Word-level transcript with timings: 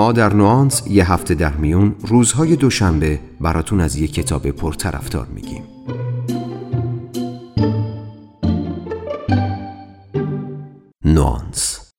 ما 0.00 0.12
در 0.12 0.32
نوانس 0.32 0.82
یه 0.86 1.12
هفته 1.12 1.34
در 1.34 1.52
میون 1.52 1.96
روزهای 2.00 2.56
دوشنبه 2.56 3.20
براتون 3.40 3.80
از 3.80 3.96
یه 3.96 4.08
کتاب 4.08 4.50
پرطرفدار 4.50 5.26
میگیم. 5.26 5.62
نوانس. 11.04 11.90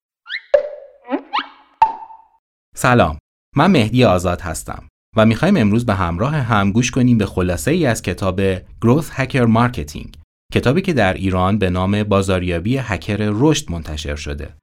سلام. 2.76 3.18
من 3.56 3.72
مهدی 3.72 4.04
آزاد 4.04 4.42
هستم 4.42 4.84
و 5.18 5.26
می‌خوایم 5.26 5.58
امروز 5.58 5.86
به 5.86 5.94
همراه 5.94 6.36
هم 6.36 6.72
گوش 6.72 6.92
کنیم 6.92 7.18
به 7.18 7.26
خلاصه 7.26 7.72
ای 7.72 7.86
از 7.86 8.02
کتاب 8.02 8.56
Growth 8.60 9.10
Hacker 9.18 9.48
Marketing 9.48 10.10
کتابی 10.54 10.82
که 10.82 10.94
در 10.94 11.14
ایران 11.14 11.58
به 11.58 11.70
نام 11.70 12.04
بازاریابی 12.04 12.78
هکر 12.78 13.18
رشد 13.20 13.72
منتشر 13.72 14.16
شده. 14.16 14.54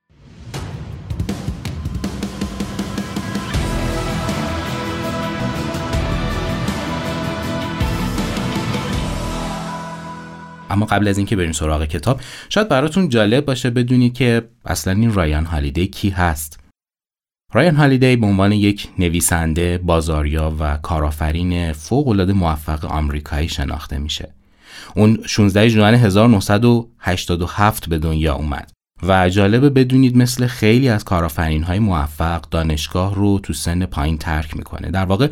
اما 10.71 10.86
قبل 10.86 11.08
از 11.08 11.18
اینکه 11.18 11.36
بریم 11.36 11.53
سراغ 11.53 11.85
کتاب 11.85 12.21
شاید 12.49 12.68
براتون 12.68 13.08
جالب 13.08 13.45
باشه 13.45 13.71
بدونید 13.71 14.14
که 14.14 14.49
اصلا 14.64 14.93
این 14.93 15.14
رایان 15.14 15.44
هالیدی 15.44 15.86
کی 15.86 16.11
هست 16.11 16.61
رایان 17.53 17.77
هالیدی 17.77 18.17
به 18.17 18.27
عنوان 18.27 18.53
یک 18.53 18.89
نویسنده، 18.99 19.79
بازاریا 19.79 20.57
و 20.61 20.77
کارآفرین 20.77 21.72
فوق‌العاده 21.72 22.32
موفق 22.32 22.85
آمریکایی 22.85 23.49
شناخته 23.49 23.99
میشه. 23.99 24.35
اون 24.94 25.18
16 25.27 25.68
ژوئن 25.68 25.94
1987 25.94 27.89
به 27.89 27.99
دنیا 27.99 28.35
اومد 28.35 28.71
و 29.03 29.29
جالبه 29.29 29.71
بدونید 29.71 30.16
مثل 30.16 30.46
خیلی 30.46 30.89
از 30.89 31.05
کارآفرین 31.05 31.63
های 31.63 31.79
موفق 31.79 32.41
دانشگاه 32.41 33.14
رو 33.14 33.39
تو 33.39 33.53
سن 33.53 33.86
پایین 33.86 34.19
ترک 34.19 34.56
می‌کنه. 34.56 34.91
در 34.91 35.05
واقع 35.05 35.28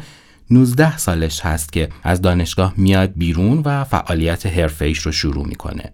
19 0.51 0.99
سالش 0.99 1.41
هست 1.41 1.73
که 1.73 1.89
از 2.03 2.23
دانشگاه 2.23 2.75
میاد 2.77 3.13
بیرون 3.17 3.63
و 3.65 3.85
فعالیت 3.85 4.47
حرفه‌ایش 4.47 4.99
رو 4.99 5.13
شروع 5.13 5.47
می‌کنه. 5.47 5.93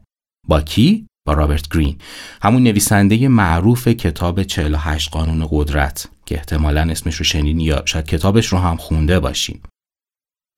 با 0.48 0.60
کی؟ 0.60 1.06
با 1.26 1.32
رابرت 1.32 1.68
گرین 1.68 1.98
همون 2.42 2.62
نویسنده 2.62 3.28
معروف 3.28 3.88
کتاب 3.88 4.42
48 4.42 5.10
قانون 5.10 5.48
قدرت 5.50 6.08
که 6.26 6.34
احتمالا 6.34 6.80
اسمش 6.80 7.16
رو 7.16 7.24
شنیدین 7.24 7.60
یا 7.60 7.82
شاید 7.84 8.06
کتابش 8.06 8.46
رو 8.46 8.58
هم 8.58 8.76
خونده 8.76 9.20
باشین. 9.20 9.60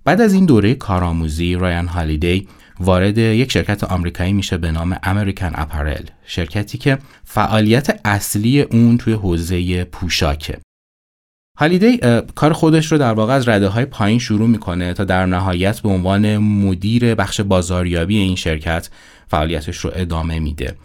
بعد 0.05 0.21
از 0.21 0.33
این 0.33 0.47
دوره 0.47 0.75
کارآموزی 0.75 1.55
رایان 1.55 1.87
هالیدی 1.87 2.49
وارد 2.81 3.19
یک 3.19 3.53
شرکت 3.53 3.85
آمریکایی 3.85 4.33
میشه 4.33 4.57
به 4.57 4.73
نام 4.73 4.99
امریکن 5.03 5.51
اپارل 5.55 6.05
شرکتی 6.27 6.79
که 6.79 6.99
فعالیت 7.25 8.01
اصلی 8.05 8.61
اون 8.61 8.99
توی 8.99 9.13
حوزه 9.13 9.85
پوشاکه 9.85 10.59
هالیدی 11.59 12.01
کار 12.35 12.53
خودش 12.53 12.93
رو 12.93 12.99
در 12.99 13.13
واقع 13.13 13.33
از 13.33 13.49
رده 13.49 13.69
های 13.69 13.85
پایین 13.85 14.19
شروع 14.19 14.49
می‌کنه 14.49 14.95
تا 14.95 15.05
در 15.05 15.27
نهایت 15.27 15.81
به 15.81 15.89
عنوان 15.89 16.39
مدیر 16.39 17.15
بخش 17.15 17.41
بازاریابی 17.41 18.17
این 18.19 18.37
شرکت 18.37 18.91
فعالیتش 19.29 19.77
رو 19.77 19.91
ادامه 19.95 20.39
میده. 20.39 20.77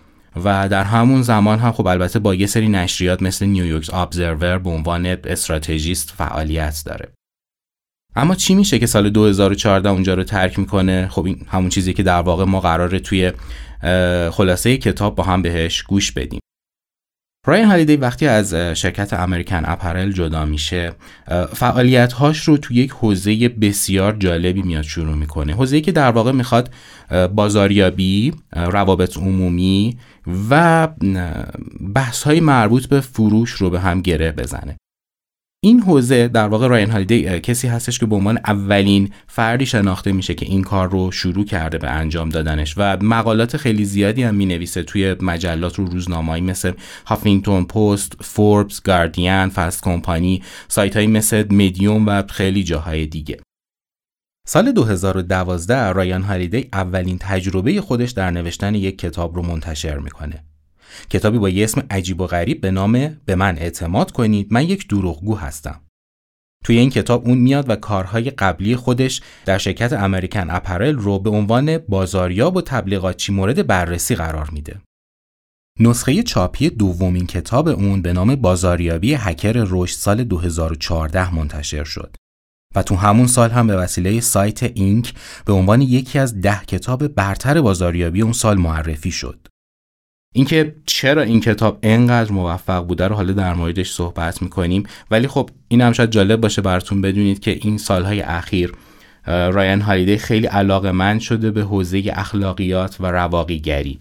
و 0.44 0.70
در 0.70 0.84
همون 0.84 1.22
زمان 1.22 1.60
هم 1.60 1.72
خب 1.72 1.88
البته 1.88 2.20
با 2.20 2.36
یه 2.36 2.48
سری 2.48 2.68
نشریات 2.68 3.22
مثل 3.22 3.46
نیویورک 3.46 3.90
ابزرور 3.94 4.58
به 4.58 4.70
عنوان 4.70 5.06
استراتژیست 5.06 6.14
فعالیت 6.18 6.84
داره. 6.86 7.10
اما 8.16 8.36
چی 8.36 8.56
میشه 8.56 8.80
که 8.80 8.86
سال 8.86 9.10
2014 9.10 9.90
اونجا 9.90 10.14
رو 10.14 10.24
ترک 10.24 10.60
می‌کنه؟ 10.60 11.08
خب 11.08 11.26
این 11.26 11.46
همون 11.48 11.70
چیزی 11.70 11.94
که 11.94 12.04
در 12.04 12.22
واقع 12.22 12.44
ما 12.44 12.60
قراره 12.60 13.00
توی 13.00 13.32
خلاصه 14.32 14.78
کتاب 14.78 15.16
با 15.16 15.24
هم 15.24 15.42
بهش 15.42 15.82
گوش 15.84 16.12
بدیم. 16.12 16.40
رایان 17.46 17.68
هالیدی 17.68 17.96
وقتی 17.96 18.28
از 18.28 18.54
شرکت 18.54 19.14
امریکن 19.14 19.62
اپرل 19.66 20.12
جدا 20.12 20.46
میشه 20.46 20.92
فعالیت 21.54 22.14
هاش 22.14 22.40
رو 22.40 22.58
توی 22.58 22.78
یک 22.78 22.92
حوزه 22.92 23.50
بسیار 23.50 24.16
جالبی 24.20 24.62
میاد 24.62 24.84
شروع 24.84 25.16
می‌کنه. 25.16 25.54
حوزه 25.54 25.82
که 25.82 25.92
در 25.92 26.12
واقع 26.12 26.32
می‌خواد 26.32 26.70
بازاریابی 27.36 28.34
روابط 28.56 29.18
عمومی 29.18 29.98
و 30.50 30.88
بحث 31.96 32.24
های 32.24 32.40
مربوط 32.40 32.86
به 32.86 33.02
فروش 33.02 33.52
رو 33.52 33.70
به 33.70 33.80
هم 33.80 34.02
گره 34.02 34.32
بزنه. 34.32 34.78
این 35.62 35.80
حوزه 35.80 36.28
در 36.28 36.48
واقع 36.48 36.68
راین 36.68 36.90
هالیدی 36.90 37.40
کسی 37.40 37.68
هستش 37.68 38.00
که 38.00 38.06
به 38.06 38.16
عنوان 38.16 38.38
اولین 38.38 39.10
فردی 39.28 39.66
شناخته 39.66 40.12
میشه 40.12 40.34
که 40.34 40.46
این 40.46 40.64
کار 40.64 40.90
رو 40.90 41.12
شروع 41.12 41.46
کرده 41.46 41.78
به 41.78 41.90
انجام 41.90 42.30
دادنش 42.30 42.74
و 42.78 42.98
مقالات 43.02 43.58
خیلی 43.58 43.86
زیادی 43.86 44.24
هم 44.24 44.36
می‌نویسه 44.36 44.84
توی 44.84 45.16
مجلات 45.22 45.80
و 45.80 45.86
روزنامه‌ای 45.86 46.42
مثل 46.42 46.72
هافینگتون 47.06 47.66
پست، 47.66 48.14
فوربس، 48.22 48.82
گاردین، 48.82 49.50
فست 49.50 49.84
کمپانی، 49.84 50.44
سایت 50.68 50.98
های 50.98 51.08
مثل 51.08 51.54
مدیوم 51.54 52.08
و 52.08 52.24
خیلی 52.30 52.64
جاهای 52.64 53.06
دیگه. 53.06 53.40
سال 54.48 54.72
2012 54.72 55.92
رایان 55.92 56.22
هالیدی 56.22 56.70
اولین 56.74 57.18
تجربه 57.18 57.82
خودش 57.82 58.12
در 58.12 58.32
نوشتن 58.32 58.76
یک 58.76 58.98
کتاب 58.98 59.36
رو 59.36 59.42
منتشر 59.42 59.98
می‌کنه. 59.98 60.44
کتابی 61.10 61.38
با 61.38 61.50
یه 61.50 61.64
اسم 61.64 61.84
عجیب 61.90 62.22
و 62.22 62.28
غریب 62.28 62.62
به 62.62 62.72
نام 62.72 63.18
به 63.26 63.36
من 63.36 63.58
اعتماد 63.58 64.12
کنید 64.12 64.48
من 64.54 64.64
یک 64.64 64.88
دروغگو 64.88 65.36
هستم 65.36 65.82
توی 66.64 66.78
این 66.78 66.90
کتاب 66.90 67.28
اون 67.28 67.38
میاد 67.38 67.70
و 67.70 67.76
کارهای 67.76 68.30
قبلی 68.30 68.76
خودش 68.76 69.22
در 69.46 69.58
شرکت 69.58 69.94
امریکن 69.94 70.50
اپرل 70.50 70.96
رو 70.96 71.20
به 71.20 71.30
عنوان 71.30 71.78
بازاریاب 71.78 72.56
و 72.56 72.62
تبلیغاتچی 72.62 73.32
مورد 73.32 73.68
بررسی 73.68 74.16
قرار 74.16 74.50
میده. 74.50 74.82
نسخه 75.80 76.24
چاپی 76.24 76.70
دومین 76.70 77.28
کتاب 77.28 77.68
اون 77.68 78.02
به 78.02 78.14
نام 78.14 78.36
بازاریابی 78.36 79.14
هکر 79.14 79.66
رشد 79.68 79.98
سال 79.98 80.24
2014 80.24 81.36
منتشر 81.36 81.84
شد 81.84 82.16
و 82.76 82.84
تو 82.84 82.96
همون 82.96 83.28
سال 83.28 83.52
هم 83.52 83.68
به 83.68 83.76
وسیله 83.76 84.20
سایت 84.20 84.64
اینک 84.64 85.14
به 85.46 85.54
عنوان 85.54 85.82
یکی 85.82 86.20
از 86.20 86.42
ده 86.42 86.66
کتاب 86.66 87.08
برتر 87.08 87.62
بازاریابی 87.62 88.22
اون 88.22 88.34
سال 88.34 88.58
معرفی 88.58 89.12
شد. 89.12 89.48
اینکه 90.36 90.76
چرا 90.86 91.22
این 91.22 91.40
کتاب 91.40 91.80
انقدر 91.84 92.32
موفق 92.32 92.88
بوده 92.88 93.08
رو 93.08 93.16
حالا 93.16 93.34
در 93.34 93.54
موردش 93.54 93.92
صحبت 93.92 94.42
می‌کنیم. 94.42 94.84
ولی 95.12 95.28
خب 95.28 95.50
این 95.68 95.82
هم 95.82 95.92
شاید 95.92 96.10
جالب 96.10 96.42
باشه 96.42 96.62
براتون 96.62 97.02
بدونید 97.02 97.40
که 97.40 97.52
این 97.52 97.78
سالهای 97.78 98.22
اخیر 98.22 98.74
رایان 99.26 99.82
هالیدی 99.82 100.18
خیلی 100.18 100.48
علاقه 100.48 100.92
من 100.92 101.20
شده 101.20 101.52
به 101.52 101.62
حوزه 101.62 102.04
اخلاقیات 102.14 103.02
و 103.02 103.06
رواقیگری. 103.06 104.00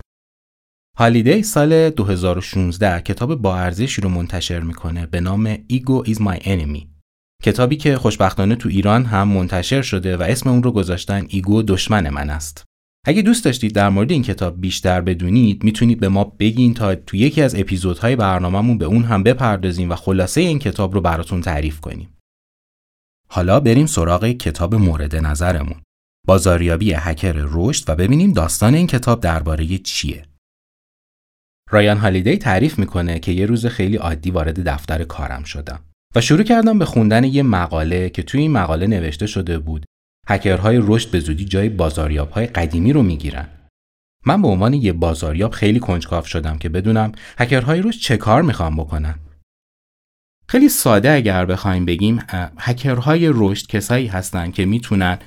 هالیدی 0.98 1.42
سال 1.42 1.90
2016 1.90 3.00
کتاب 3.00 3.34
با 3.34 3.56
ارزشی 3.56 4.00
رو 4.00 4.08
منتشر 4.08 4.60
می‌کنه 4.60 5.06
به 5.06 5.20
نام 5.20 5.58
Ego 5.66 6.04
is 6.04 6.16
my 6.16 6.38
enemy. 6.38 6.86
کتابی 7.42 7.76
که 7.76 7.96
خوشبختانه 7.96 8.56
تو 8.56 8.68
ایران 8.68 9.04
هم 9.04 9.28
منتشر 9.28 9.82
شده 9.82 10.16
و 10.16 10.22
اسم 10.22 10.50
اون 10.50 10.62
رو 10.62 10.72
گذاشتن 10.72 11.26
ایگو 11.28 11.62
دشمن 11.62 12.10
من 12.10 12.30
است. 12.30 12.64
اگه 13.08 13.22
دوست 13.22 13.44
داشتید 13.44 13.74
در 13.74 13.88
مورد 13.88 14.10
این 14.10 14.22
کتاب 14.22 14.60
بیشتر 14.60 15.00
بدونید 15.00 15.64
می‌تونید 15.64 16.00
به 16.00 16.08
ما 16.08 16.24
بگین 16.24 16.74
تا 16.74 16.94
تو 16.94 17.16
یکی 17.16 17.42
از 17.42 17.54
اپیزودهای 17.54 18.16
برنامهمون 18.16 18.78
به 18.78 18.84
اون 18.84 19.04
هم 19.04 19.22
بپردازیم 19.22 19.90
و 19.90 19.94
خلاصه 19.94 20.40
این 20.40 20.58
کتاب 20.58 20.94
رو 20.94 21.00
براتون 21.00 21.40
تعریف 21.40 21.80
کنیم. 21.80 22.08
حالا 23.28 23.60
بریم 23.60 23.86
سراغ 23.86 24.24
کتاب 24.24 24.74
مورد 24.74 25.16
نظرمون. 25.16 25.80
بازاریابی 26.26 26.92
هکر 26.92 27.34
رشد 27.36 27.90
و 27.90 27.96
ببینیم 27.96 28.32
داستان 28.32 28.74
این 28.74 28.86
کتاب 28.86 29.20
درباره 29.20 29.78
چیه. 29.78 30.24
رایان 31.70 31.96
هالیدی 31.96 32.36
تعریف 32.36 32.78
می‌کنه 32.78 33.18
که 33.18 33.32
یه 33.32 33.46
روز 33.46 33.66
خیلی 33.66 33.96
عادی 33.96 34.30
وارد 34.30 34.68
دفتر 34.68 35.04
کارم 35.04 35.44
شدم 35.44 35.80
و 36.14 36.20
شروع 36.20 36.42
کردم 36.42 36.78
به 36.78 36.84
خوندن 36.84 37.24
یه 37.24 37.42
مقاله 37.42 38.10
که 38.10 38.22
توی 38.22 38.40
این 38.40 38.52
مقاله 38.52 38.86
نوشته 38.86 39.26
شده 39.26 39.58
بود 39.58 39.86
هکرهای 40.28 40.80
رشد 40.82 41.10
به 41.10 41.20
زودی 41.20 41.44
جای 41.44 41.68
های 42.32 42.46
قدیمی 42.46 42.92
رو 42.92 43.02
می‌گیرن. 43.02 43.48
من 44.26 44.42
به 44.42 44.48
عنوان 44.48 44.74
یه 44.74 44.92
بازاریاب 44.92 45.50
خیلی 45.50 45.80
کنجکاو 45.80 46.24
شدم 46.24 46.58
که 46.58 46.68
بدونم 46.68 47.12
هکرهای 47.38 47.82
رشد 47.82 48.00
چه 48.00 48.16
کار 48.16 48.42
می‌خوام 48.42 48.76
بکنن. 48.76 49.18
خیلی 50.48 50.68
ساده 50.68 51.12
اگر 51.12 51.46
بخوایم 51.46 51.84
بگیم 51.84 52.18
هکرهای 52.58 53.30
رشد 53.34 53.66
کسایی 53.66 54.06
هستن 54.06 54.50
که 54.50 54.66
می‌تونن 54.66 55.18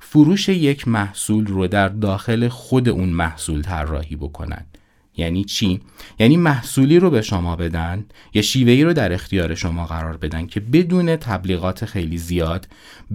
فروش 0.00 0.48
یک 0.48 0.88
محصول 0.88 1.46
رو 1.46 1.66
در 1.66 1.88
داخل 1.88 2.48
خود 2.48 2.88
اون 2.88 3.08
محصول 3.08 3.62
طراحی 3.62 4.16
بکنن 4.16 4.66
یعنی 5.16 5.44
چی؟ 5.44 5.80
یعنی 6.18 6.36
محصولی 6.36 6.98
رو 6.98 7.10
به 7.10 7.22
شما 7.22 7.56
بدن 7.56 8.04
یا 8.34 8.42
شیوهی 8.42 8.84
رو 8.84 8.92
در 8.92 9.12
اختیار 9.12 9.54
شما 9.54 9.86
قرار 9.86 10.16
بدن 10.16 10.46
که 10.46 10.60
بدون 10.60 11.16
تبلیغات 11.16 11.84
خیلی 11.84 12.18
زیاد 12.18 12.68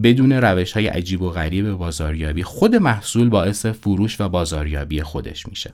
بدون 0.04 0.32
روش 0.32 0.72
های 0.72 0.88
عجیب 0.88 1.22
و 1.22 1.30
غریب 1.30 1.72
بازاریابی 1.72 2.44
خود 2.44 2.76
محصول 2.76 3.30
باعث 3.30 3.66
فروش 3.66 4.22
و 4.22 4.30
بازاریابی 4.30 5.02
خودش 5.02 5.48
میشه. 5.48 5.74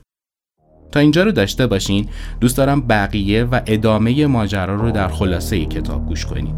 تا 0.92 1.00
اینجا 1.00 1.22
رو 1.22 1.32
داشته 1.32 1.66
باشین. 1.66 2.08
دوست 2.40 2.56
دارم 2.56 2.80
بقیه 2.80 3.44
و 3.44 3.60
ادامه 3.66 4.26
ماجرا 4.26 4.74
رو 4.74 4.90
در 4.90 5.08
خلاصه 5.08 5.64
کتاب 5.64 6.06
گوش 6.06 6.26
کنید 6.26 6.54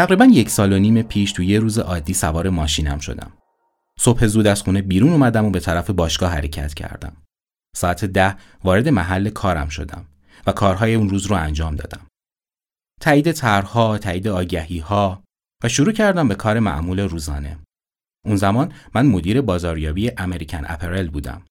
تقریبا 0.00 0.24
یک 0.24 0.50
سال 0.50 0.72
و 0.72 0.78
نیم 0.78 1.02
پیش 1.02 1.32
تو 1.32 1.42
یه 1.42 1.58
روز 1.58 1.78
عادی 1.78 2.14
سوار 2.14 2.48
ماشینم 2.48 2.98
شدم. 2.98 3.32
صبح 3.98 4.26
زود 4.26 4.46
از 4.46 4.62
خونه 4.62 4.82
بیرون 4.82 5.12
اومدم 5.12 5.44
و 5.44 5.50
به 5.50 5.60
طرف 5.60 5.90
باشگاه 5.90 6.32
حرکت 6.32 6.74
کردم. 6.74 7.16
ساعت 7.76 8.04
ده 8.04 8.36
وارد 8.64 8.88
محل 8.88 9.30
کارم 9.30 9.68
شدم 9.68 10.06
و 10.46 10.52
کارهای 10.52 10.94
اون 10.94 11.08
روز 11.08 11.26
رو 11.26 11.36
انجام 11.36 11.76
دادم. 11.76 12.06
تایید 13.00 13.32
طرحها، 13.32 13.98
تایید 13.98 14.28
آگهی 14.28 14.78
ها 14.78 15.22
و 15.64 15.68
شروع 15.68 15.92
کردم 15.92 16.28
به 16.28 16.34
کار 16.34 16.58
معمول 16.58 17.00
روزانه. 17.00 17.58
اون 18.26 18.36
زمان 18.36 18.72
من 18.94 19.06
مدیر 19.06 19.40
بازاریابی 19.40 20.10
امریکن 20.16 20.62
اپرل 20.66 21.08
بودم. 21.08 21.42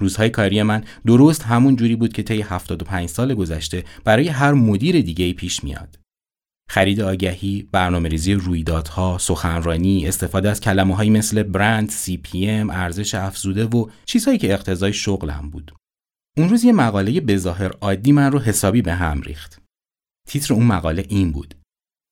روزهای 0.00 0.30
کاری 0.30 0.62
من 0.62 0.84
درست 1.06 1.42
همون 1.42 1.76
جوری 1.76 1.96
بود 1.96 2.12
که 2.12 2.22
طی 2.22 2.42
75 2.42 3.08
سال 3.08 3.34
گذشته 3.34 3.84
برای 4.04 4.28
هر 4.28 4.52
مدیر 4.52 5.00
دیگه 5.00 5.32
پیش 5.32 5.64
میاد. 5.64 6.03
خرید 6.68 7.00
آگهی، 7.00 7.68
برنامه 7.72 8.08
ریزی 8.08 8.34
رویدادها، 8.34 9.18
سخنرانی، 9.18 10.08
استفاده 10.08 10.50
از 10.50 10.60
کلمه 10.60 11.10
مثل 11.10 11.42
برند، 11.42 11.90
سی 11.90 12.16
پی 12.16 12.50
ام، 12.50 12.70
ارزش 12.70 13.14
افزوده 13.14 13.64
و 13.64 13.88
چیزهایی 14.04 14.38
که 14.38 14.52
اقتضای 14.52 14.92
شغلم 14.92 15.50
بود. 15.50 15.74
اون 16.36 16.48
روز 16.48 16.64
یه 16.64 16.72
مقاله 16.72 17.20
بظاهر 17.20 17.70
عادی 17.80 18.12
من 18.12 18.32
رو 18.32 18.38
حسابی 18.38 18.82
به 18.82 18.94
هم 18.94 19.20
ریخت. 19.20 19.62
تیتر 20.28 20.54
اون 20.54 20.66
مقاله 20.66 21.06
این 21.08 21.32
بود. 21.32 21.54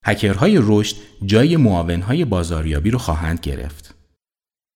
هکرهای 0.05 0.59
رشد 0.63 0.97
جای 1.27 1.57
معاونهای 1.57 2.25
بازاریابی 2.25 2.91
رو 2.91 2.99
خواهند 2.99 3.41
گرفت. 3.41 3.95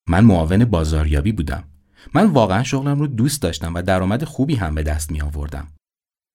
من 0.08 0.24
معاون 0.24 0.64
بازاریابی 0.64 1.32
بودم. 1.32 1.64
من 2.14 2.26
واقعا 2.26 2.62
شغلم 2.62 2.98
رو 2.98 3.06
دوست 3.06 3.42
داشتم 3.42 3.74
و 3.74 3.82
درآمد 3.82 4.24
خوبی 4.24 4.54
هم 4.54 4.74
به 4.74 4.82
دست 4.82 5.12
می 5.12 5.20
آوردم. 5.20 5.68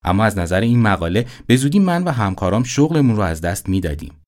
اما 0.05 0.23
از 0.25 0.37
نظر 0.37 0.61
این 0.61 0.81
مقاله 0.81 1.27
به 1.47 1.55
زودی 1.55 1.79
من 1.79 2.03
و 2.03 2.11
همکارام 2.11 2.63
شغلمون 2.63 3.15
رو 3.15 3.21
از 3.21 3.41
دست 3.41 3.69
می‌دادیم. 3.69 4.21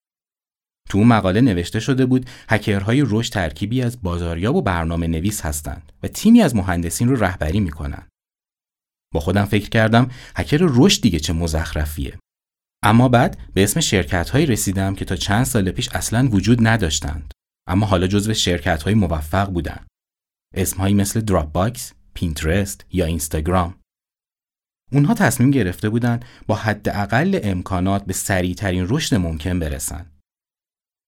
تو 0.89 0.97
اون 0.97 1.07
مقاله 1.07 1.41
نوشته 1.41 1.79
شده 1.79 2.05
بود 2.05 2.29
هکرهای 2.49 3.03
رشد 3.07 3.33
ترکیبی 3.33 3.81
از 3.81 4.01
بازاریاب 4.01 4.55
و 4.55 4.61
برنامه 4.61 5.07
نویس 5.07 5.41
هستند 5.41 5.91
و 6.03 6.07
تیمی 6.07 6.41
از 6.41 6.55
مهندسین 6.55 7.07
رو 7.07 7.15
رهبری 7.15 7.59
می‌کنن. 7.59 8.07
با 9.13 9.19
خودم 9.19 9.45
فکر 9.45 9.69
کردم 9.69 10.11
هکر 10.35 10.57
رشد 10.61 11.01
دیگه 11.01 11.19
چه 11.19 11.33
مزخرفیه. 11.33 12.17
اما 12.83 13.09
بعد 13.09 13.37
به 13.53 13.63
اسم 13.63 13.79
شرکت 13.79 14.29
هایی 14.29 14.45
رسیدم 14.45 14.95
که 14.95 15.05
تا 15.05 15.15
چند 15.15 15.43
سال 15.43 15.71
پیش 15.71 15.89
اصلا 15.89 16.29
وجود 16.31 16.67
نداشتند. 16.67 17.31
اما 17.67 17.85
حالا 17.85 18.07
جزو 18.07 18.33
شرکت 18.33 18.83
های 18.83 18.93
موفق 18.93 19.49
بودند. 19.49 19.87
اسمهایی 20.55 20.93
مثل 20.93 21.21
Dropbox، 21.21 21.93
Pinterest 22.13 22.85
یا 22.91 23.05
Instagram. 23.05 23.75
اونها 24.91 25.13
تصمیم 25.13 25.51
گرفته 25.51 25.89
بودند 25.89 26.25
با 26.47 26.55
حداقل 26.55 27.39
امکانات 27.43 28.05
به 28.05 28.13
سریعترین 28.13 28.85
رشد 28.89 29.15
ممکن 29.15 29.59
برسن. 29.59 30.05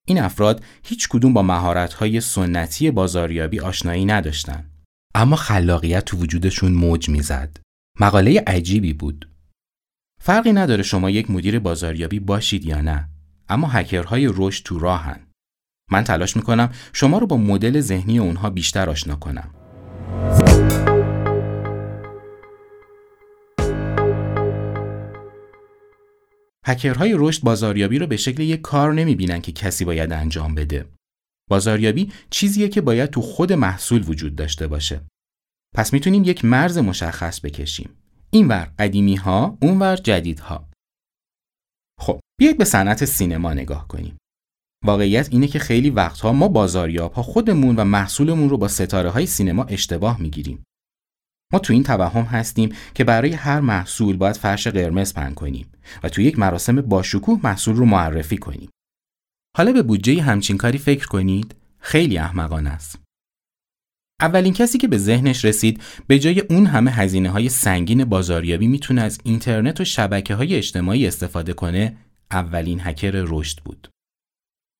این 0.07 0.21
افراد 0.21 0.63
هیچ 0.83 1.09
کدوم 1.09 1.33
با 1.33 1.41
مهارت‌های 1.41 2.21
سنتی 2.21 2.91
بازاریابی 2.91 3.59
آشنایی 3.59 4.05
نداشتند. 4.05 4.71
اما 5.15 5.35
خلاقیت 5.35 6.05
تو 6.05 6.17
وجودشون 6.17 6.71
موج 6.71 7.09
می‌زد. 7.09 7.57
مقاله 7.99 8.43
عجیبی 8.47 8.93
بود. 8.93 9.29
فرقی 10.21 10.53
نداره 10.53 10.83
شما 10.83 11.09
یک 11.09 11.31
مدیر 11.31 11.59
بازاریابی 11.59 12.19
باشید 12.19 12.65
یا 12.65 12.81
نه، 12.81 13.09
اما 13.49 13.67
هکرهای 13.67 14.29
رشد 14.33 14.63
تو 14.65 14.79
راهن. 14.79 15.19
من 15.91 16.03
تلاش 16.03 16.35
می‌کنم 16.35 16.69
شما 16.93 17.17
رو 17.17 17.27
با 17.27 17.37
مدل 17.37 17.79
ذهنی 17.79 18.19
اونها 18.19 18.49
بیشتر 18.49 18.89
آشنا 18.89 19.15
کنم. 19.15 19.49
هکرهای 26.65 27.13
رشد 27.17 27.43
بازاریابی 27.43 27.99
رو 27.99 28.07
به 28.07 28.17
شکل 28.17 28.43
یک 28.43 28.61
کار 28.61 28.93
نمی‌بینن 28.93 29.41
که 29.41 29.51
کسی 29.51 29.85
باید 29.85 30.11
انجام 30.11 30.55
بده. 30.55 30.85
بازاریابی 31.49 32.11
چیزیه 32.29 32.69
که 32.69 32.81
باید 32.81 33.09
تو 33.09 33.21
خود 33.21 33.53
محصول 33.53 34.09
وجود 34.09 34.35
داشته 34.35 34.67
باشه. 34.67 35.01
پس 35.75 35.93
می‌تونیم 35.93 36.23
یک 36.23 36.45
مرز 36.45 36.77
مشخص 36.77 37.39
بکشیم. 37.39 37.89
اینور 38.29 38.71
قدیمی 38.79 39.15
ها، 39.15 39.57
اونور 39.61 39.95
جدید 39.95 40.39
ها. 40.39 40.69
خب، 41.99 42.19
بیایید 42.39 42.57
به 42.57 42.65
صنعت 42.65 43.05
سینما 43.05 43.53
نگاه 43.53 43.87
کنیم. 43.87 44.17
واقعیت 44.85 45.27
اینه 45.31 45.47
که 45.47 45.59
خیلی 45.59 45.89
وقتها 45.89 46.33
ما 46.33 46.47
بازاریاب 46.47 47.13
ها 47.13 47.23
خودمون 47.23 47.75
و 47.75 47.83
محصولمون 47.83 48.49
رو 48.49 48.57
با 48.57 48.67
ستاره 48.67 49.09
های 49.09 49.25
سینما 49.25 49.63
اشتباه 49.63 50.21
می‌گیریم. 50.21 50.63
ما 51.53 51.59
تو 51.59 51.73
این 51.73 51.83
توهم 51.83 52.23
هستیم 52.23 52.75
که 52.93 53.03
برای 53.03 53.33
هر 53.33 53.59
محصول 53.59 54.17
باید 54.17 54.35
فرش 54.35 54.67
قرمز 54.67 55.13
پهن 55.13 55.33
کنیم 55.33 55.71
و 56.03 56.09
تو 56.09 56.21
یک 56.21 56.39
مراسم 56.39 56.81
باشکوه 56.81 57.39
محصول 57.43 57.75
رو 57.75 57.85
معرفی 57.85 58.37
کنیم. 58.37 58.69
حالا 59.57 59.71
به 59.71 59.81
بودجه 59.81 60.21
همچین 60.21 60.57
کاری 60.57 60.77
فکر 60.77 61.07
کنید 61.07 61.55
خیلی 61.79 62.17
احمقانه 62.17 62.69
است. 62.69 62.99
اولین 64.21 64.53
کسی 64.53 64.77
که 64.77 64.87
به 64.87 64.97
ذهنش 64.97 65.45
رسید 65.45 65.83
به 66.07 66.19
جای 66.19 66.39
اون 66.39 66.65
همه 66.65 66.91
هزینه 66.91 67.29
های 67.29 67.49
سنگین 67.49 68.05
بازاریابی 68.05 68.67
می‌تونه 68.67 69.01
از 69.01 69.19
اینترنت 69.23 69.81
و 69.81 69.85
شبکه 69.85 70.35
های 70.35 70.55
اجتماعی 70.55 71.07
استفاده 71.07 71.53
کنه 71.53 71.97
اولین 72.31 72.79
هکر 72.83 73.11
رشد 73.13 73.59
بود. 73.65 73.89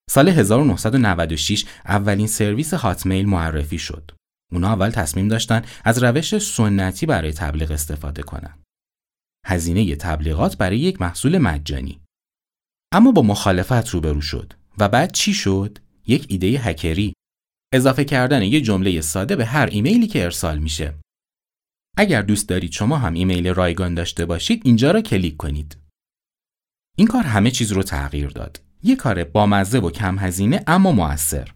سال 0.09 0.29
1996 0.29 1.65
اولین 1.85 2.27
سرویس 2.27 2.73
هاتمیل 2.73 3.25
معرفی 3.25 3.77
شد. 3.77 4.11
اونا 4.55 4.67
اول 4.67 4.89
تصمیم 4.89 5.27
داشتن 5.27 5.61
از 5.83 6.03
روش 6.03 6.37
سنتی 6.37 7.05
برای 7.05 7.33
تبلیغ 7.33 7.71
استفاده 7.71 8.23
کنن. 8.23 8.59
هزینه 9.45 9.95
تبلیغات 9.95 10.57
برای 10.57 10.77
یک 10.79 11.01
محصول 11.01 11.37
مجانی. 11.37 12.01
اما 12.93 13.11
با 13.11 13.21
مخالفت 13.21 13.89
روبرو 13.89 14.21
شد 14.21 14.53
و 14.77 14.89
بعد 14.89 15.11
چی 15.11 15.33
شد؟ 15.33 15.77
یک 16.07 16.25
ایده 16.29 16.47
هکری. 16.47 17.13
اضافه 17.73 18.03
کردن 18.05 18.41
یک 18.41 18.63
جمله 18.63 19.01
ساده 19.01 19.35
به 19.35 19.45
هر 19.45 19.65
ایمیلی 19.65 20.07
که 20.07 20.23
ارسال 20.23 20.57
میشه. 20.57 20.95
اگر 21.97 22.21
دوست 22.21 22.49
دارید 22.49 22.71
شما 22.71 22.97
هم 22.97 23.13
ایمیل 23.13 23.47
رایگان 23.47 23.93
داشته 23.93 24.25
باشید 24.25 24.61
اینجا 24.65 24.91
را 24.91 25.01
کلیک 25.01 25.37
کنید. 25.37 25.77
این 26.97 27.07
کار 27.07 27.23
همه 27.23 27.51
چیز 27.51 27.71
رو 27.71 27.83
تغییر 27.83 28.29
داد. 28.29 28.61
یک 28.83 28.97
کار 28.97 29.23
بامزه 29.23 29.79
و 29.79 29.91
کم 29.91 30.19
هزینه 30.19 30.63
اما 30.67 30.91
موثر. 30.91 31.51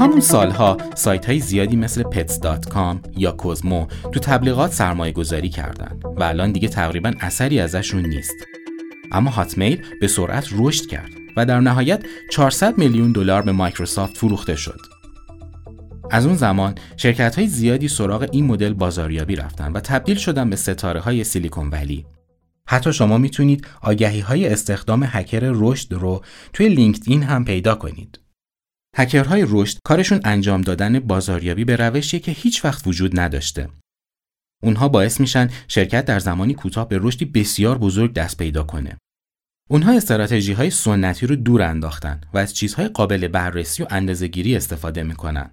همون 0.00 0.20
سالها 0.20 0.76
سایت 0.94 1.26
های 1.26 1.40
زیادی 1.40 1.76
مثل 1.76 2.02
pets.com 2.02 2.96
یا 3.16 3.32
کوزمو 3.32 3.86
تو 4.12 4.20
تبلیغات 4.20 4.72
سرمایه 4.72 5.12
گذاری 5.12 5.48
کردن 5.48 6.00
و 6.16 6.22
الان 6.22 6.52
دیگه 6.52 6.68
تقریبا 6.68 7.12
اثری 7.20 7.60
ازشون 7.60 8.06
نیست. 8.06 8.34
اما 9.12 9.30
هاتمیل 9.30 9.82
به 10.00 10.08
سرعت 10.08 10.48
رشد 10.58 10.86
کرد 10.86 11.10
و 11.36 11.46
در 11.46 11.60
نهایت 11.60 12.04
400 12.32 12.78
میلیون 12.78 13.12
دلار 13.12 13.42
به 13.42 13.52
مایکروسافت 13.52 14.16
فروخته 14.16 14.56
شد. 14.56 14.80
از 16.10 16.26
اون 16.26 16.36
زمان 16.36 16.74
شرکت 16.96 17.36
های 17.36 17.46
زیادی 17.46 17.88
سراغ 17.88 18.28
این 18.32 18.46
مدل 18.46 18.72
بازاریابی 18.72 19.36
رفتن 19.36 19.72
و 19.72 19.80
تبدیل 19.80 20.16
شدن 20.16 20.50
به 20.50 20.56
ستاره 20.56 21.00
های 21.00 21.24
سیلیکون 21.24 21.70
ولی. 21.70 22.06
حتی 22.68 22.92
شما 22.92 23.18
می‌تونید 23.18 23.66
آگهی 23.82 24.20
های 24.20 24.48
استخدام 24.48 25.04
هکر 25.06 25.40
رشد 25.42 25.92
رو 25.92 26.22
توی 26.52 26.68
لینکدین 26.68 27.22
هم 27.22 27.44
پیدا 27.44 27.74
کنید. 27.74 28.25
هکرهای 28.96 29.46
رشد 29.48 29.78
کارشون 29.84 30.20
انجام 30.24 30.60
دادن 30.60 31.00
بازاریابی 31.00 31.64
به 31.64 31.76
روشی 31.76 32.20
که 32.20 32.32
هیچ 32.32 32.64
وقت 32.64 32.86
وجود 32.86 33.20
نداشته. 33.20 33.68
اونها 34.62 34.88
باعث 34.88 35.20
میشن 35.20 35.50
شرکت 35.68 36.04
در 36.04 36.18
زمانی 36.18 36.54
کوتاه 36.54 36.88
به 36.88 36.98
رشدی 37.02 37.24
بسیار 37.24 37.78
بزرگ 37.78 38.12
دست 38.12 38.38
پیدا 38.38 38.64
کنه. 38.64 38.96
اونها 39.70 39.96
استراتژی 39.96 40.52
های 40.52 40.70
سنتی 40.70 41.26
رو 41.26 41.36
دور 41.36 41.62
انداختن 41.62 42.20
و 42.34 42.38
از 42.38 42.54
چیزهای 42.54 42.88
قابل 42.88 43.28
بررسی 43.28 43.82
و 43.82 43.86
اندازهگیری 43.90 44.56
استفاده 44.56 45.02
می‌کنن. 45.02 45.50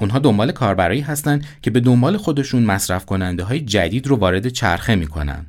اونها 0.00 0.18
دنبال 0.18 0.52
کاربرایی 0.52 1.00
هستند 1.00 1.46
که 1.62 1.70
به 1.70 1.80
دنبال 1.80 2.16
خودشون 2.16 2.62
مصرف 2.62 3.06
کننده 3.06 3.44
های 3.44 3.60
جدید 3.60 4.06
رو 4.06 4.16
وارد 4.16 4.48
چرخه 4.48 4.94
می‌کنن. 4.94 5.46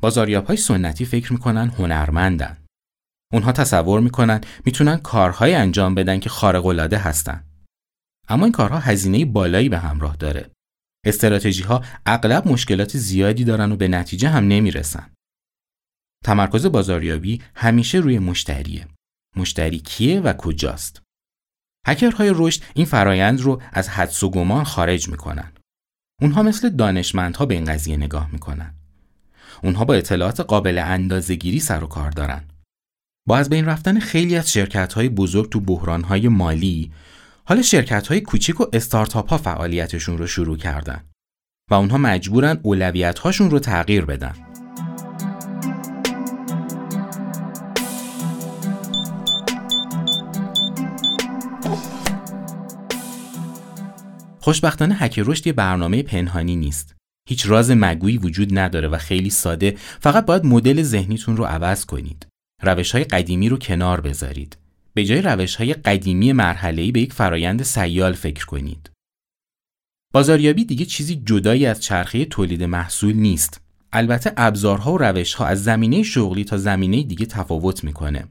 بازاریاب 0.00 0.46
های 0.46 0.56
سنتی 0.56 1.04
فکر 1.04 1.32
می‌کنن 1.32 1.68
هنرمندن. 1.68 2.61
اونها 3.32 3.52
تصور 3.52 4.00
می‌کنن 4.00 4.40
می‌تونن 4.64 4.96
کارهای 4.96 5.54
انجام 5.54 5.94
بدن 5.94 6.20
که 6.20 6.28
خارق 6.28 6.66
العاده 6.66 6.98
هستن. 6.98 7.44
اما 8.28 8.44
این 8.44 8.52
کارها 8.52 8.78
هزینه 8.78 9.24
بالایی 9.24 9.68
به 9.68 9.78
همراه 9.78 10.16
داره. 10.16 10.50
استراتژی 11.06 11.62
ها 11.62 11.84
اغلب 12.06 12.48
مشکلات 12.48 12.96
زیادی 12.96 13.44
دارن 13.44 13.72
و 13.72 13.76
به 13.76 13.88
نتیجه 13.88 14.28
هم 14.28 14.48
نمی‌رسن. 14.48 15.12
تمرکز 16.24 16.66
بازاریابی 16.66 17.42
همیشه 17.54 17.98
روی 17.98 18.18
مشتریه. 18.18 18.88
مشتری 19.36 19.78
کیه 19.78 20.20
و 20.20 20.32
کجاست؟ 20.32 21.02
هکرهای 21.86 22.32
رشد 22.34 22.62
این 22.74 22.86
فرایند 22.86 23.40
رو 23.40 23.62
از 23.72 23.88
حدس 23.88 24.22
و 24.22 24.30
گمان 24.30 24.64
خارج 24.64 25.08
می‌کنن. 25.08 25.52
اونها 26.20 26.42
مثل 26.42 26.68
دانشمندها 26.68 27.46
به 27.46 27.54
این 27.54 27.64
قضیه 27.64 27.96
نگاه 27.96 28.32
می‌کنن. 28.32 28.74
اونها 29.62 29.84
با 29.84 29.94
اطلاعات 29.94 30.40
قابل 30.40 30.78
اندازهگیری 30.78 31.60
سر 31.60 31.84
و 31.84 31.86
کار 31.86 32.10
دارن. 32.10 32.44
با 33.28 33.36
از 33.36 33.48
بین 33.48 33.66
رفتن 33.66 33.98
خیلی 33.98 34.36
از 34.36 34.52
شرکت 34.52 34.92
های 34.92 35.08
بزرگ 35.08 35.50
تو 35.50 35.60
بحران 35.60 36.04
های 36.04 36.28
مالی 36.28 36.92
حالا 37.44 37.62
شرکت 37.62 38.06
های 38.06 38.20
کوچیک 38.20 38.60
و 38.60 38.66
استارتاپ 38.72 39.28
ها 39.28 39.38
فعالیتشون 39.38 40.18
رو 40.18 40.26
شروع 40.26 40.56
کردن 40.56 41.04
و 41.70 41.74
اونها 41.74 41.98
مجبورن 41.98 42.60
اولویت 42.62 43.18
هاشون 43.18 43.50
رو 43.50 43.58
تغییر 43.58 44.04
بدن. 44.04 44.34
خوشبختانه 54.40 54.94
هک 54.94 55.18
رشد 55.18 55.46
یه 55.46 55.52
برنامه 55.52 56.02
پنهانی 56.02 56.56
نیست. 56.56 56.94
هیچ 57.28 57.46
راز 57.46 57.70
مگویی 57.70 58.18
وجود 58.18 58.58
نداره 58.58 58.88
و 58.88 58.98
خیلی 58.98 59.30
ساده 59.30 59.76
فقط 59.78 60.26
باید 60.26 60.46
مدل 60.46 60.82
ذهنیتون 60.82 61.36
رو 61.36 61.44
عوض 61.44 61.84
کنید. 61.84 62.31
روش 62.62 62.92
های 62.92 63.04
قدیمی 63.04 63.48
رو 63.48 63.56
کنار 63.56 64.00
بذارید. 64.00 64.56
به 64.94 65.04
جای 65.04 65.22
روش 65.22 65.54
های 65.54 65.74
قدیمی 65.74 66.32
مرحله‌ای 66.32 66.92
به 66.92 67.00
یک 67.00 67.12
فرایند 67.12 67.62
سیال 67.62 68.12
فکر 68.12 68.46
کنید. 68.46 68.90
بازاریابی 70.12 70.64
دیگه 70.64 70.84
چیزی 70.84 71.16
جدایی 71.16 71.66
از 71.66 71.80
چرخه 71.80 72.24
تولید 72.24 72.62
محصول 72.62 73.16
نیست. 73.16 73.60
البته 73.92 74.32
ابزارها 74.36 74.92
و 74.92 74.98
روشها 74.98 75.46
از 75.46 75.64
زمینه 75.64 76.02
شغلی 76.02 76.44
تا 76.44 76.58
زمینه 76.58 77.02
دیگه 77.02 77.26
تفاوت 77.26 77.84
می‌کنه. 77.84 78.24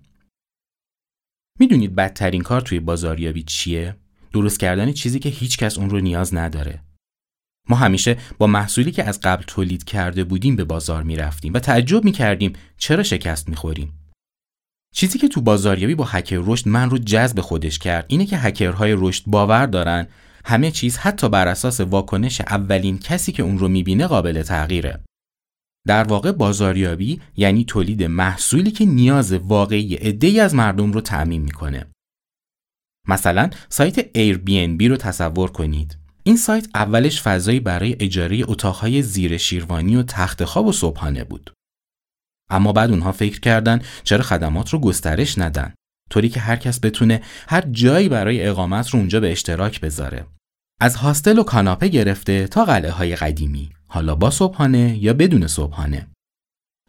می‌دونید 1.59 1.95
بدترین 1.95 2.41
کار 2.41 2.61
توی 2.61 2.79
بازاریابی 2.79 3.43
چیه؟ 3.43 3.95
درست 4.33 4.59
کردن 4.59 4.91
چیزی 4.91 5.19
که 5.19 5.29
هیچکس 5.29 5.77
اون 5.77 5.89
رو 5.89 5.99
نیاز 5.99 6.33
نداره. 6.35 6.81
ما 7.69 7.75
همیشه 7.75 8.17
با 8.37 8.47
محصولی 8.47 8.91
که 8.91 9.03
از 9.03 9.19
قبل 9.19 9.43
تولید 9.47 9.83
کرده 9.83 10.23
بودیم 10.23 10.55
به 10.55 10.63
بازار 10.63 11.03
می 11.03 11.15
رفتیم 11.15 11.53
و 11.53 11.59
تعجب 11.59 12.03
می 12.03 12.11
کردیم 12.11 12.53
چرا 12.77 13.03
شکست 13.03 13.49
می 13.49 13.55
خوریم. 13.55 14.00
چیزی 14.95 15.19
که 15.19 15.27
تو 15.27 15.41
بازاریابی 15.41 15.95
با 15.95 16.03
هکر 16.03 16.41
رشد 16.45 16.67
من 16.67 16.89
رو 16.89 16.97
جذب 16.97 17.41
خودش 17.41 17.79
کرد 17.79 18.05
اینه 18.07 18.25
که 18.25 18.37
هکرهای 18.37 18.95
رشد 18.97 19.23
باور 19.27 19.65
دارن 19.65 20.07
همه 20.45 20.71
چیز 20.71 20.97
حتی 20.97 21.29
بر 21.29 21.47
اساس 21.47 21.79
واکنش 21.79 22.41
اولین 22.41 22.99
کسی 22.99 23.31
که 23.31 23.43
اون 23.43 23.59
رو 23.59 23.67
می‌بینه 23.67 24.07
قابل 24.07 24.41
تغییره. 24.41 24.99
در 25.87 26.03
واقع 26.03 26.31
بازاریابی 26.31 27.21
یعنی 27.37 27.65
تولید 27.65 28.03
محصولی 28.03 28.71
که 28.71 28.85
نیاز 28.85 29.33
واقعی 29.33 29.95
عده‌ای 29.95 30.39
از 30.39 30.55
مردم 30.55 30.91
رو 30.91 31.01
تعمین 31.01 31.41
می‌کنه. 31.41 31.85
مثلا 33.07 33.49
سایت 33.69 33.99
Airbnb 34.01 34.83
رو 34.83 34.97
تصور 34.97 35.51
کنید. 35.51 35.97
این 36.23 36.37
سایت 36.37 36.67
اولش 36.75 37.21
فضایی 37.21 37.59
برای 37.59 37.95
اجاره 37.99 38.43
اتاقهای 38.47 39.01
زیر 39.01 39.37
شیروانی 39.37 39.95
و 39.95 40.03
تخت 40.03 40.45
خواب 40.45 40.67
و 40.67 40.71
صبحانه 40.71 41.23
بود. 41.23 41.51
اما 42.51 42.73
بعد 42.73 42.89
اونها 42.89 43.11
فکر 43.11 43.39
کردن 43.39 43.81
چرا 44.03 44.23
خدمات 44.23 44.69
رو 44.69 44.79
گسترش 44.79 45.37
ندن. 45.37 45.73
طوری 46.09 46.29
که 46.29 46.39
هر 46.39 46.55
کس 46.55 46.79
بتونه 46.79 47.21
هر 47.47 47.61
جایی 47.61 48.09
برای 48.09 48.47
اقامت 48.47 48.89
رو 48.89 48.99
اونجا 48.99 49.19
به 49.19 49.31
اشتراک 49.31 49.81
بذاره. 49.81 50.25
از 50.81 50.95
هاستل 50.95 51.39
و 51.39 51.43
کاناپه 51.43 51.87
گرفته 51.87 52.47
تا 52.47 52.65
قلعه 52.65 52.91
های 52.91 53.15
قدیمی. 53.15 53.69
حالا 53.87 54.15
با 54.15 54.29
صبحانه 54.29 54.97
یا 54.97 55.13
بدون 55.13 55.47
صبحانه. 55.47 56.07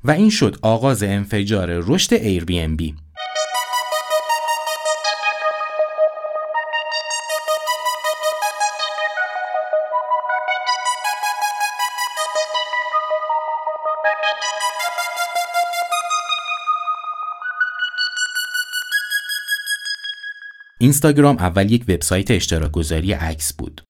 و 0.04 0.11
این 0.11 0.31
شد 0.31 0.59
آغاز 0.62 1.02
انفجار 1.02 1.69
رشد 1.71 2.16
Airbnb. 2.16 2.92
اینستاگرام 20.82 21.36
اول 21.36 21.72
یک 21.72 21.84
وبسایت 21.88 22.30
اشتراک 22.30 22.70
گذاری 22.70 23.12
عکس 23.12 23.52
بود. 23.52 23.84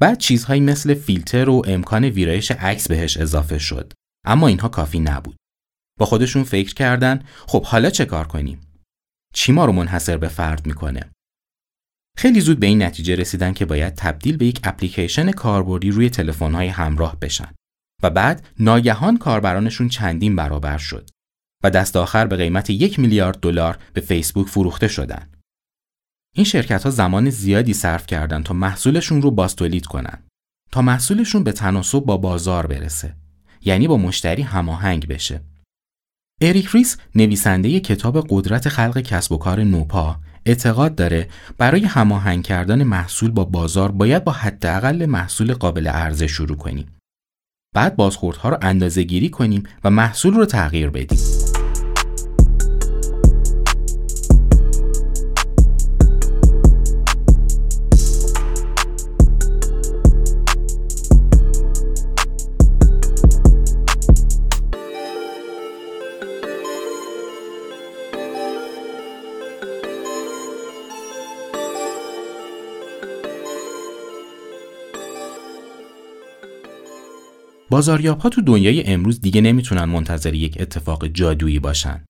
بعد 0.00 0.18
چیزهایی 0.18 0.60
مثل 0.60 0.94
فیلتر 0.94 1.48
و 1.48 1.62
امکان 1.66 2.04
ویرایش 2.04 2.50
عکس 2.50 2.88
بهش 2.88 3.16
اضافه 3.16 3.58
شد. 3.58 3.92
اما 4.26 4.48
اینها 4.48 4.68
کافی 4.68 5.00
نبود. 5.00 5.36
با 5.98 6.06
خودشون 6.06 6.42
فکر 6.44 6.74
کردن 6.74 7.22
خب 7.46 7.64
حالا 7.64 7.90
چه 7.90 8.04
کار 8.04 8.26
کنیم؟ 8.26 8.60
چی 9.34 9.52
ما 9.52 9.64
رو 9.64 9.72
منحصر 9.72 10.16
به 10.16 10.28
فرد 10.28 10.66
می‌کنه؟ 10.66 11.10
خیلی 12.18 12.40
زود 12.40 12.60
به 12.60 12.66
این 12.66 12.82
نتیجه 12.82 13.14
رسیدن 13.14 13.52
که 13.52 13.64
باید 13.64 13.94
تبدیل 13.94 14.36
به 14.36 14.46
یک 14.46 14.60
اپلیکیشن 14.64 15.30
کاربردی 15.30 15.90
روی 15.90 16.10
تلفن‌های 16.10 16.68
همراه 16.68 17.20
بشن 17.20 17.52
و 18.02 18.10
بعد 18.10 18.46
ناگهان 18.58 19.18
کاربرانشون 19.18 19.88
چندین 19.88 20.36
برابر 20.36 20.78
شد 20.78 21.10
و 21.64 21.70
دست 21.70 21.96
آخر 21.96 22.26
به 22.26 22.36
قیمت 22.36 22.70
یک 22.70 22.98
میلیارد 22.98 23.40
دلار 23.40 23.78
به 23.92 24.00
فیسبوک 24.00 24.48
فروخته 24.48 24.88
شدن. 24.88 25.28
این 26.34 26.44
شرکت 26.44 26.82
ها 26.84 26.90
زمان 26.90 27.30
زیادی 27.30 27.74
صرف 27.74 28.06
کردن 28.06 28.42
تا 28.42 28.54
محصولشون 28.54 29.22
رو 29.22 29.30
باستولید 29.30 29.86
کنن. 29.86 30.18
تا 30.70 30.82
محصولشون 30.82 31.44
به 31.44 31.52
تناسب 31.52 32.00
با 32.00 32.16
بازار 32.16 32.66
برسه. 32.66 33.14
یعنی 33.64 33.88
با 33.88 33.96
مشتری 33.96 34.42
هماهنگ 34.42 35.08
بشه. 35.08 35.40
اریک 36.40 36.68
ریس 36.68 36.96
نویسنده 37.14 37.80
کتاب 37.80 38.26
قدرت 38.30 38.68
خلق 38.68 39.00
کسب 39.00 39.32
و 39.32 39.38
کار 39.38 39.62
نوپا 39.62 40.16
اعتقاد 40.46 40.94
داره 40.94 41.28
برای 41.58 41.84
هماهنگ 41.84 42.44
کردن 42.44 42.82
محصول 42.82 43.30
با 43.30 43.44
بازار 43.44 43.92
باید 43.92 44.24
با 44.24 44.32
حداقل 44.32 45.06
محصول 45.06 45.54
قابل 45.54 45.88
عرضه 45.88 46.26
شروع 46.26 46.56
کنیم. 46.56 46.86
بعد 47.74 47.96
بازخوردها 47.96 48.48
رو 48.48 48.58
اندازه 48.62 49.02
گیری 49.02 49.28
کنیم 49.28 49.62
و 49.84 49.90
محصول 49.90 50.34
رو 50.34 50.46
تغییر 50.46 50.90
بدیم. 50.90 51.18
بازاریاب 77.72 78.18
ها 78.18 78.28
تو 78.28 78.42
دنیای 78.42 78.84
امروز 78.84 79.20
دیگه 79.20 79.40
نمی‌تونن 79.40 79.84
منتظر 79.84 80.34
یک 80.34 80.56
اتفاق 80.60 81.06
جادویی 81.06 81.58
باشن. 81.58 82.04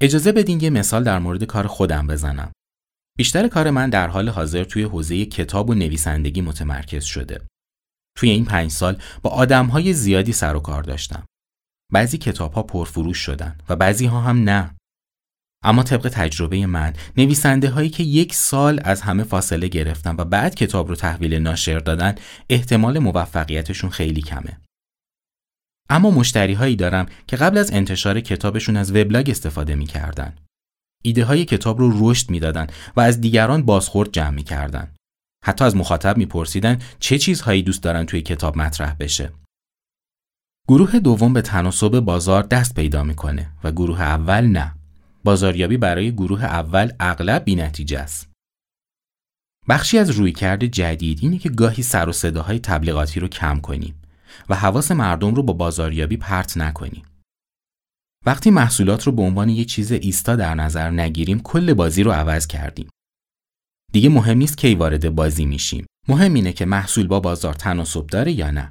اجازه 0.00 0.32
بدین 0.32 0.60
یه 0.60 0.70
مثال 0.70 1.04
در 1.04 1.18
مورد 1.18 1.44
کار 1.44 1.66
خودم 1.66 2.06
بزنم. 2.06 2.52
بیشتر 3.18 3.48
کار 3.48 3.70
من 3.70 3.90
در 3.90 4.08
حال 4.08 4.28
حاضر 4.28 4.64
توی 4.64 4.82
حوزه 4.82 5.26
کتاب 5.26 5.70
و 5.70 5.74
نویسندگی 5.74 6.40
متمرکز 6.40 7.04
شده. 7.04 7.40
توی 8.18 8.30
این 8.30 8.44
پنج 8.44 8.70
سال 8.70 9.02
با 9.22 9.30
آدم 9.30 9.66
های 9.66 9.92
زیادی 9.92 10.32
سر 10.32 10.56
و 10.56 10.60
کار 10.60 10.82
داشتم. 10.82 11.24
بعضی 11.92 12.18
کتاب 12.18 12.52
ها 12.52 12.62
پرفروش 12.62 13.18
شدن 13.18 13.58
و 13.68 13.76
بعضی 13.76 14.06
ها 14.06 14.20
هم 14.20 14.38
نه. 14.38 14.74
اما 15.64 15.82
طبق 15.82 16.08
تجربه 16.08 16.66
من 16.66 16.92
نویسنده 17.16 17.70
هایی 17.70 17.90
که 17.90 18.02
یک 18.02 18.34
سال 18.34 18.80
از 18.84 19.02
همه 19.02 19.22
فاصله 19.22 19.68
گرفتن 19.68 20.16
و 20.18 20.24
بعد 20.24 20.54
کتاب 20.54 20.88
رو 20.88 20.94
تحویل 20.94 21.34
ناشر 21.34 21.78
دادن 21.78 22.14
احتمال 22.50 22.98
موفقیتشون 22.98 23.90
خیلی 23.90 24.22
کمه. 24.22 24.63
اما 25.90 26.10
مشتری 26.10 26.54
هایی 26.54 26.76
دارم 26.76 27.06
که 27.26 27.36
قبل 27.36 27.58
از 27.58 27.70
انتشار 27.72 28.20
کتابشون 28.20 28.76
از 28.76 28.90
وبلاگ 28.90 29.30
استفاده 29.30 29.74
می‌کردن. 29.74 30.34
ایده 31.02 31.24
های 31.24 31.44
کتاب 31.44 31.78
رو 31.78 32.10
رشد 32.10 32.30
می‌دادن 32.30 32.66
و 32.96 33.00
از 33.00 33.20
دیگران 33.20 33.62
بازخورد 33.62 34.12
جمع 34.12 34.30
می‌کردن. 34.30 34.94
حتی 35.44 35.64
از 35.64 35.76
مخاطب 35.76 36.16
میپرسیدن 36.16 36.78
چه 37.00 37.18
چیزهایی 37.18 37.62
دوست 37.62 37.82
دارن 37.82 38.06
توی 38.06 38.22
کتاب 38.22 38.56
مطرح 38.56 38.96
بشه. 39.00 39.32
گروه 40.68 40.98
دوم 40.98 41.32
به 41.32 41.42
تناسب 41.42 42.00
بازار 42.00 42.42
دست 42.42 42.74
پیدا 42.74 43.02
می‌کنه 43.02 43.50
و 43.64 43.72
گروه 43.72 44.00
اول 44.00 44.44
نه. 44.46 44.74
بازاریابی 45.24 45.76
برای 45.76 46.12
گروه 46.12 46.44
اول 46.44 46.92
اغلب 47.00 47.44
بینتیجه 47.44 47.98
است. 47.98 48.30
بخشی 49.68 49.98
از 49.98 50.10
رویکرد 50.10 50.66
جدید 50.66 51.18
اینه 51.22 51.38
که 51.38 51.48
گاهی 51.48 51.82
سر 51.82 52.08
و 52.08 52.12
صداهای 52.12 52.58
تبلیغاتی 52.58 53.20
رو 53.20 53.28
کم 53.28 53.60
کنیم. 53.60 53.94
و 54.48 54.54
حواس 54.54 54.90
مردم 54.90 55.34
رو 55.34 55.42
با 55.42 55.52
بازاریابی 55.52 56.16
پرت 56.16 56.56
نکنیم. 56.56 57.02
وقتی 58.26 58.50
محصولات 58.50 59.06
رو 59.06 59.12
به 59.12 59.22
عنوان 59.22 59.48
یه 59.48 59.64
چیز 59.64 59.92
ایستا 59.92 60.36
در 60.36 60.54
نظر 60.54 60.90
نگیریم 60.90 61.40
کل 61.40 61.74
بازی 61.74 62.02
رو 62.02 62.12
عوض 62.12 62.46
کردیم. 62.46 62.88
دیگه 63.92 64.08
مهم 64.08 64.38
نیست 64.38 64.58
کی 64.58 64.74
وارد 64.74 65.14
بازی 65.14 65.46
میشیم. 65.46 65.86
مهم 66.08 66.34
اینه 66.34 66.52
که 66.52 66.64
محصول 66.64 67.06
با 67.06 67.20
بازار 67.20 67.54
تناسب 67.54 68.06
داره 68.06 68.32
یا 68.32 68.50
نه. 68.50 68.70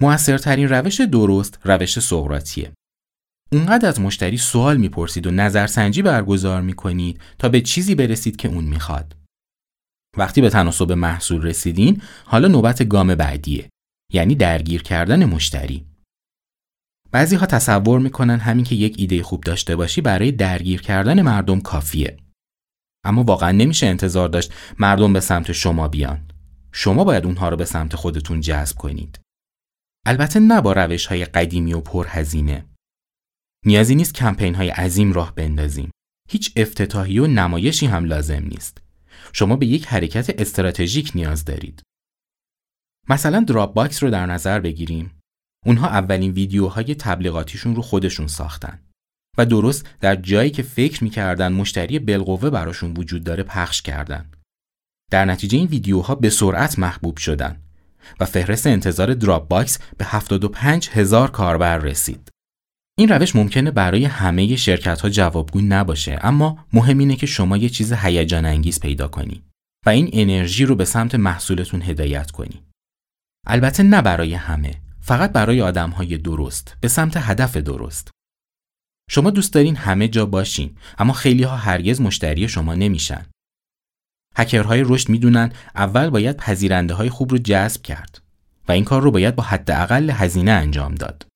موثرترین 0.00 0.68
روش 0.68 1.00
درست 1.00 1.58
روش 1.64 1.98
سقراطیه. 1.98 2.72
اونقدر 3.52 3.88
از 3.88 4.00
مشتری 4.00 4.36
سوال 4.36 4.76
می‌پرسید 4.76 5.26
و 5.26 5.30
نظرسنجی 5.30 6.02
برگزار 6.02 6.62
می‌کنید 6.62 7.20
تا 7.38 7.48
به 7.48 7.60
چیزی 7.60 7.94
برسید 7.94 8.36
که 8.36 8.48
اون 8.48 8.64
می‌خواد. 8.64 9.16
وقتی 10.16 10.40
به 10.40 10.50
تناسب 10.50 10.92
محصول 10.92 11.42
رسیدین، 11.42 12.02
حالا 12.24 12.48
نوبت 12.48 12.88
گام 12.88 13.14
بعدیه. 13.14 13.68
یعنی 14.12 14.34
درگیر 14.34 14.82
کردن 14.82 15.24
مشتری. 15.24 15.86
بعضی 17.10 17.36
ها 17.36 17.46
تصور 17.46 18.00
می‌کنن 18.00 18.38
همین 18.38 18.64
که 18.64 18.74
یک 18.74 18.94
ایده 18.98 19.22
خوب 19.22 19.44
داشته 19.44 19.76
باشی 19.76 20.00
برای 20.00 20.32
درگیر 20.32 20.82
کردن 20.82 21.22
مردم 21.22 21.60
کافیه. 21.60 22.16
اما 23.04 23.22
واقعا 23.22 23.52
نمیشه 23.52 23.86
انتظار 23.86 24.28
داشت 24.28 24.52
مردم 24.78 25.12
به 25.12 25.20
سمت 25.20 25.52
شما 25.52 25.88
بیان. 25.88 26.28
شما 26.72 27.04
باید 27.04 27.24
اونها 27.24 27.48
رو 27.48 27.56
به 27.56 27.64
سمت 27.64 27.96
خودتون 27.96 28.40
جذب 28.40 28.76
کنید. 28.76 29.20
البته 30.08 30.40
نه 30.40 30.60
با 30.60 30.72
روش 30.72 31.06
های 31.06 31.24
قدیمی 31.24 31.74
و 31.74 31.80
پرهزینه. 31.80 32.66
نیازی 33.64 33.94
نیست 33.94 34.14
کمپین 34.14 34.54
های 34.54 34.68
عظیم 34.68 35.12
راه 35.12 35.34
بندازیم. 35.34 35.90
هیچ 36.28 36.52
افتتاحی 36.56 37.18
و 37.18 37.26
نمایشی 37.26 37.86
هم 37.86 38.04
لازم 38.04 38.42
نیست. 38.44 38.82
شما 39.32 39.56
به 39.56 39.66
یک 39.66 39.86
حرکت 39.86 40.40
استراتژیک 40.40 41.12
نیاز 41.14 41.44
دارید. 41.44 41.82
مثلا 43.08 43.40
Dropbox 43.40 44.02
رو 44.02 44.10
در 44.10 44.26
نظر 44.26 44.60
بگیریم. 44.60 45.20
اونها 45.64 45.88
اولین 45.88 46.32
ویدیوهای 46.32 46.94
تبلیغاتیشون 46.94 47.76
رو 47.76 47.82
خودشون 47.82 48.26
ساختن 48.26 48.82
و 49.38 49.46
درست 49.46 49.88
در 50.00 50.16
جایی 50.16 50.50
که 50.50 50.62
فکر 50.62 51.04
می‌کردن 51.04 51.52
مشتری 51.52 51.98
بالقوه 51.98 52.50
براشون 52.50 52.96
وجود 52.96 53.24
داره 53.24 53.42
پخش 53.42 53.82
کردن. 53.82 54.30
در 55.10 55.24
نتیجه 55.24 55.58
این 55.58 55.66
ویدیوها 55.66 56.14
به 56.14 56.30
سرعت 56.30 56.78
محبوب 56.78 57.16
شدن 57.16 57.65
و 58.20 58.24
فهرست 58.24 58.66
انتظار 58.66 59.14
Dropbox 59.14 59.78
به 59.98 60.04
75 60.04 60.88
هزار 60.88 61.30
کاربر 61.30 61.78
رسید. 61.78 62.30
این 62.98 63.08
روش 63.08 63.36
ممکنه 63.36 63.70
برای 63.70 64.04
همه 64.04 64.56
شرکت 64.56 65.00
ها 65.00 65.08
جوابگو 65.08 65.60
نباشه 65.60 66.18
اما 66.20 66.58
مهم 66.72 66.98
اینه 66.98 67.16
که 67.16 67.26
شما 67.26 67.56
یه 67.56 67.68
چیز 67.68 67.92
هیجان 67.92 68.44
انگیز 68.44 68.80
پیدا 68.80 69.08
کنی 69.08 69.42
و 69.86 69.88
این 69.88 70.10
انرژی 70.12 70.64
رو 70.64 70.74
به 70.74 70.84
سمت 70.84 71.14
محصولتون 71.14 71.82
هدایت 71.82 72.30
کنی. 72.30 72.62
البته 73.46 73.82
نه 73.82 74.02
برای 74.02 74.34
همه 74.34 74.74
فقط 75.00 75.32
برای 75.32 75.62
آدم 75.62 75.90
های 75.90 76.18
درست 76.18 76.76
به 76.80 76.88
سمت 76.88 77.16
هدف 77.16 77.56
درست. 77.56 78.10
شما 79.10 79.30
دوست 79.30 79.54
دارین 79.54 79.76
همه 79.76 80.08
جا 80.08 80.26
باشین 80.26 80.76
اما 80.98 81.12
خیلی 81.12 81.42
ها 81.42 81.56
هرگز 81.56 82.00
مشتری 82.00 82.48
شما 82.48 82.74
نمیشن. 82.74 83.26
هکرهای 84.38 84.84
رشد 84.86 85.08
می‌دونن 85.08 85.52
اول 85.76 86.10
باید 86.10 86.36
پذیرنده 86.36 86.94
های 86.94 87.08
خوب 87.08 87.30
رو 87.30 87.38
جذب 87.38 87.82
کرد 87.82 88.20
و 88.68 88.72
این 88.72 88.84
کار 88.84 89.02
رو 89.02 89.10
باید 89.10 89.36
با 89.36 89.42
حداقل 89.42 90.10
هزینه 90.10 90.50
انجام 90.50 90.94
داد. 90.94 91.26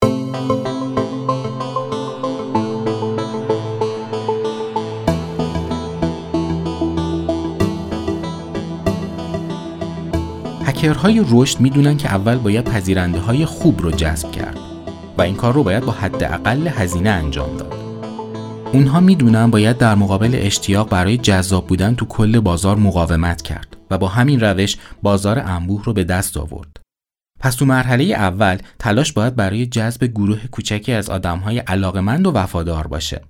هکرهای 10.64 11.24
رشد 11.30 11.60
می‌دونن 11.60 11.96
که 11.96 12.08
اول 12.08 12.36
باید 12.36 12.64
پذیرنده 12.64 13.18
های 13.18 13.44
خوب 13.44 13.80
رو 13.82 13.90
جذب 13.90 14.30
کرد 14.30 14.58
و 15.18 15.22
این 15.22 15.36
کار 15.36 15.54
رو 15.54 15.62
باید 15.62 15.84
با 15.84 15.92
حداقل 15.92 16.68
هزینه 16.68 17.10
انجام 17.10 17.56
داد. 17.56 17.79
اونها 18.72 19.00
می‌دونن 19.00 19.50
باید 19.50 19.78
در 19.78 19.94
مقابل 19.94 20.30
اشتیاق 20.34 20.88
برای 20.88 21.16
جذاب 21.16 21.66
بودن 21.66 21.94
تو 21.94 22.06
کل 22.06 22.40
بازار 22.40 22.76
مقاومت 22.76 23.42
کرد 23.42 23.76
و 23.90 23.98
با 23.98 24.08
همین 24.08 24.40
روش 24.40 24.76
بازار 25.02 25.38
انبوه 25.38 25.84
رو 25.84 25.92
به 25.92 26.04
دست 26.04 26.36
آورد. 26.36 26.76
پس 27.40 27.54
تو 27.54 27.64
مرحله 27.64 28.04
اول 28.04 28.58
تلاش 28.78 29.12
باید 29.12 29.36
برای 29.36 29.66
جذب 29.66 30.04
گروه 30.04 30.46
کوچکی 30.46 30.92
از 30.92 31.10
آدمهای 31.10 31.58
علاقمند 31.58 32.26
و 32.26 32.30
وفادار 32.30 32.86
باشه. 32.86 33.20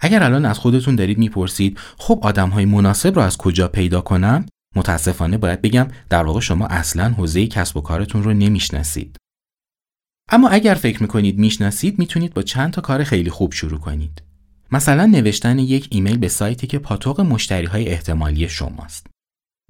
اگر 0.00 0.22
الان 0.22 0.44
از 0.44 0.58
خودتون 0.58 0.96
دارید 0.96 1.18
می‌پرسید 1.18 1.78
خب 1.98 2.18
آدمهای 2.22 2.64
مناسب 2.64 3.14
رو 3.14 3.22
از 3.22 3.36
کجا 3.36 3.68
پیدا 3.68 4.00
کنم 4.00 4.46
متاسفانه 4.76 5.38
باید 5.38 5.62
بگم 5.62 5.88
در 6.10 6.24
واقع 6.24 6.40
شما 6.40 6.66
اصلا 6.66 7.08
حوزه 7.08 7.46
کسب 7.46 7.76
و 7.76 7.80
کارتون 7.80 8.22
رو 8.22 8.32
نمی‌شناسید. 8.32 9.16
اما 10.30 10.48
اگر 10.48 10.74
فکر 10.74 11.02
می‌کنید 11.02 11.38
می‌شناسید 11.38 11.98
می‌تونید 11.98 12.34
با 12.34 12.42
چند 12.42 12.72
تا 12.72 12.80
کار 12.80 13.04
خیلی 13.04 13.30
خوب 13.30 13.52
شروع 13.52 13.78
کنید. 13.78 14.22
مثلا 14.72 15.06
نوشتن 15.06 15.58
یک 15.58 15.88
ایمیل 15.90 16.18
به 16.18 16.28
سایتی 16.28 16.66
که 16.66 16.78
پاتوق 16.78 17.20
مشتری 17.20 17.66
های 17.66 17.88
احتمالی 17.88 18.48
شماست. 18.48 19.06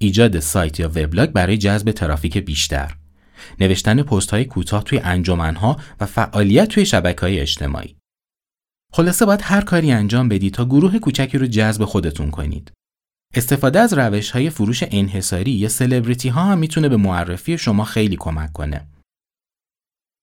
ایجاد 0.00 0.40
سایت 0.40 0.80
یا 0.80 0.88
وبلاگ 0.88 1.30
برای 1.30 1.59
جذب 1.59 1.90
ترافیک 1.90 2.38
بیشتر. 2.38 2.96
نوشتن 3.61 4.02
پست 4.02 4.30
های 4.30 4.44
کوتاه 4.44 4.85
توی 4.85 4.98
انجمنها 4.98 5.76
و 6.00 6.07
فعالیت 6.07 6.68
توی 6.68 6.87
شبکه 6.87 7.20
های 7.20 7.40
اجتماعی. 7.40 7.96
خلاصه 8.92 9.26
باید 9.26 9.40
هر 9.42 9.61
کاری 9.61 9.92
انجام 9.92 10.28
بدید 10.28 10.54
تا 10.54 10.64
گروه 10.64 10.98
کوچکی 10.98 11.38
رو 11.38 11.46
جذب 11.46 11.85
خودتون 11.85 12.30
کنید. 12.30 12.72
استفاده 13.35 13.80
از 13.80 13.92
روش 13.92 14.30
های 14.30 14.50
فروش 14.50 14.85
انحصاری 14.90 15.50
یا 15.50 15.68
سلبریتی 15.68 16.28
ها 16.28 16.44
هم 16.44 16.59
می‌تونه 16.59 16.88
به 16.88 16.96
معرفی 16.96 17.59
شما 17.59 17.85
خیلی 17.85 18.16
کمک 18.16 18.52
کنه. 18.52 18.88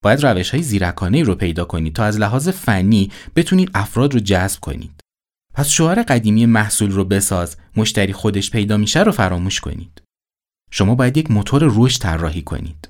باید 0.04 0.26
روش 0.26 0.50
های 0.50 0.64
زیرکانه 0.64 1.24
رو 1.24 1.36
پیدا 1.36 1.66
کنید 1.66 1.96
تا 1.96 2.04
از 2.04 2.20
لحاظ 2.20 2.50
فنی 2.50 3.12
بتونید 3.36 3.72
افراد 3.74 4.14
رو 4.14 4.20
جذب 4.20 4.60
کنید. 4.60 5.02
پس 5.54 5.68
شعار 5.68 6.04
قدیمی 6.04 6.46
محصول 6.46 6.92
رو 6.92 7.06
بساز، 7.06 7.58
مشتری 7.78 8.14
خودش 8.14 8.52
پیدا 8.52 8.78
میشه 8.78 9.04
رو 9.04 9.12
فراموش 9.12 9.60
کنید. 9.60 10.02
شما 10.72 10.96
باید 10.96 11.18
یک 11.18 11.32
موتور 11.32 11.72
رشد 11.76 12.02
طراحی 12.02 12.42
کنید. 12.42 12.90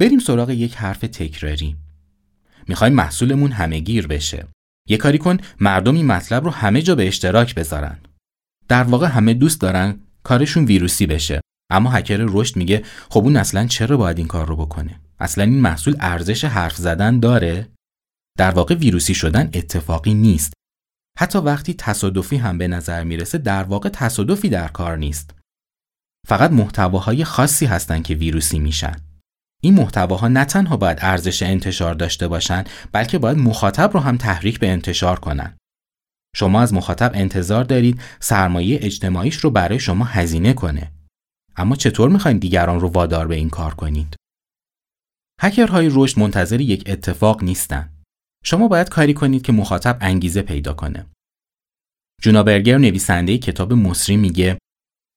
بریم 0.00 0.18
سراغ 0.18 0.50
یک 0.50 0.74
حرف 0.74 1.00
تکراری. 1.00 1.76
می‌خوایم 2.68 2.94
محصولمون 2.94 3.52
همه 3.52 3.78
گیر 3.78 4.06
بشه. 4.06 4.46
یه 4.88 4.96
کاری 4.96 5.18
کن 5.18 5.36
مردم 5.60 5.94
این 5.94 6.06
مطلب 6.06 6.44
رو 6.44 6.50
همه 6.50 6.82
جا 6.82 6.94
به 6.94 7.08
اشتراک 7.08 7.54
بذارن. 7.54 7.98
در 8.68 8.82
واقع 8.82 9.06
همه 9.06 9.34
دوست 9.34 9.60
دارن 9.60 10.00
کارشون 10.22 10.64
ویروسی 10.64 11.06
بشه. 11.06 11.40
اما 11.70 11.90
هکر 11.90 12.16
رشد 12.28 12.56
میگه 12.56 12.84
خب 13.10 13.20
اون 13.20 13.36
اصلا 13.36 13.66
چرا 13.66 13.96
باید 13.96 14.18
این 14.18 14.26
کار 14.26 14.46
رو 14.46 14.56
بکنه؟ 14.56 15.00
اصلا 15.18 15.44
این 15.44 15.60
محصول 15.60 15.96
ارزش 16.00 16.44
حرف 16.44 16.76
زدن 16.76 17.20
داره؟ 17.20 17.68
در 18.38 18.50
واقع 18.50 18.74
ویروسی 18.74 19.14
شدن 19.14 19.50
اتفاقی 19.54 20.14
نیست. 20.14 20.52
حتی 21.18 21.38
وقتی 21.38 21.74
تصادفی 21.74 22.36
هم 22.36 22.58
به 22.58 22.68
نظر 22.68 23.04
می‌رسه 23.04 23.38
در 23.38 23.62
واقع 23.62 23.88
تصادفی 23.88 24.48
در 24.48 24.68
کار 24.68 24.96
نیست. 24.96 25.34
فقط 26.28 26.50
محتواهای 26.50 27.24
خاصی 27.24 27.66
هستن 27.66 28.02
که 28.02 28.14
ویروسی 28.14 28.58
میشن. 28.58 29.05
این 29.66 29.74
محتواها 29.74 30.28
نه 30.28 30.44
تنها 30.44 30.76
باید 30.76 30.98
ارزش 31.00 31.42
انتشار 31.42 31.94
داشته 31.94 32.28
باشن 32.28 32.64
بلکه 32.92 33.18
باید 33.18 33.38
مخاطب 33.38 33.90
رو 33.94 34.00
هم 34.00 34.16
تحریک 34.16 34.58
به 34.58 34.70
انتشار 34.70 35.20
کنن. 35.20 35.56
شما 36.36 36.60
از 36.60 36.74
مخاطب 36.74 37.10
انتظار 37.14 37.64
دارید 37.64 38.00
سرمایه 38.20 38.78
اجتماعیش 38.82 39.36
رو 39.36 39.50
برای 39.50 39.78
شما 39.78 40.04
هزینه 40.04 40.52
کنه. 40.52 40.92
اما 41.56 41.76
چطور 41.76 42.10
می‌خواین 42.10 42.38
دیگران 42.38 42.80
رو 42.80 42.88
وادار 42.88 43.26
به 43.26 43.34
این 43.34 43.50
کار 43.50 43.74
کنید؟ 43.74 44.16
هکرهای 45.40 45.90
رشد 45.92 46.18
منتظر 46.18 46.60
یک 46.60 46.84
اتفاق 46.86 47.42
نیستن. 47.42 47.92
شما 48.44 48.68
باید 48.68 48.88
کاری 48.88 49.14
کنید 49.14 49.42
که 49.42 49.52
مخاطب 49.52 49.98
انگیزه 50.00 50.42
پیدا 50.42 50.74
کنه. 50.74 51.06
جونا 52.22 52.46
برگر 52.46 52.78
نویسنده 52.78 53.38
کتاب 53.38 53.72
مسری 53.72 54.16
میگه 54.16 54.58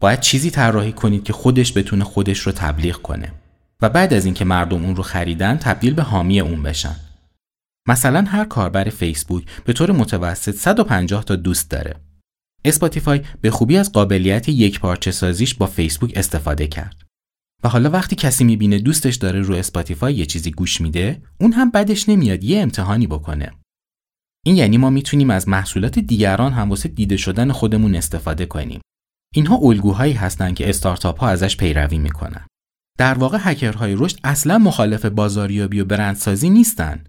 باید 0.02 0.20
چیزی 0.20 0.52
طراحی 0.52 0.92
کنید 0.92 1.24
که 1.24 1.34
خودش 1.34 1.78
بتونه 1.78 2.04
خودش 2.04 2.40
رو 2.40 2.52
تبلیغ 2.52 3.02
کنه. 3.02 3.34
و 3.82 3.90
بعد 3.90 4.14
از 4.14 4.26
اینکه 4.26 4.46
مردم 4.46 4.86
اون 4.86 4.96
رو 4.96 5.04
خریدن 5.04 5.58
تبدیل 5.58 5.94
به 5.94 6.04
حامی 6.04 6.40
اون 6.40 6.64
بشن. 6.64 6.96
مثلا 7.88 8.22
هر 8.22 8.46
کاربر 8.46 8.90
فیسبوک 8.90 9.46
به 9.66 9.74
طور 9.74 9.92
متوسط 9.92 10.56
150 10.56 11.24
تا 11.24 11.36
دوست 11.36 11.72
داره. 11.72 12.02
Spotify 12.66 13.22
به 13.42 13.52
خوبی 13.52 13.78
از 13.78 13.92
قابلیت 13.92 14.50
یکپارچه 14.50 15.12
سازیش 15.12 15.56
با 15.56 15.66
فیسبوک 15.66 16.14
استفاده 16.16 16.68
کرد. 16.68 17.02
و 17.64 17.70
حالا 17.70 17.90
وقتی 17.90 18.16
کسی 18.16 18.44
می‌بینه 18.44 18.80
دوستش 18.80 19.16
داره 19.16 19.42
رو 19.42 19.56
Spotify 19.56 20.14
یه 20.14 20.26
چیزی 20.26 20.52
گوش 20.52 20.82
میده، 20.82 21.22
اون 21.40 21.54
هم 21.54 21.72
بدش 21.72 22.10
نمیاد 22.10 22.44
یه 22.44 22.62
امتحانی 22.62 23.08
بکنه. 23.08 23.52
این 24.46 24.56
یعنی 24.56 24.78
ما 24.78 24.90
می‌تونیم 24.90 25.30
از 25.30 25.48
محصولات 25.48 26.00
دیگران 26.00 26.54
هم 26.54 26.70
واسه 26.70 26.90
دیده 26.90 27.18
شدن 27.18 27.52
خودمون 27.52 27.96
استفاده 27.96 28.46
کنیم. 28.46 28.82
اینها 29.36 29.56
الگوهایی 29.56 30.14
هستند 30.14 30.56
که 30.56 30.70
استارتاپ 30.70 31.20
ها 31.20 31.30
ازش 31.30 31.58
پیروی 31.58 31.98
می‌کنن. 31.98 32.48
در 33.00 33.14
واقع 33.14 33.38
هکرهای 33.42 33.96
رشد 33.96 34.20
اصلا 34.24 34.58
مخالف 34.58 35.06
بازاریابی 35.06 35.80
و 35.80 35.86
برندسازی 35.86 36.50
نیستن. 36.50 37.04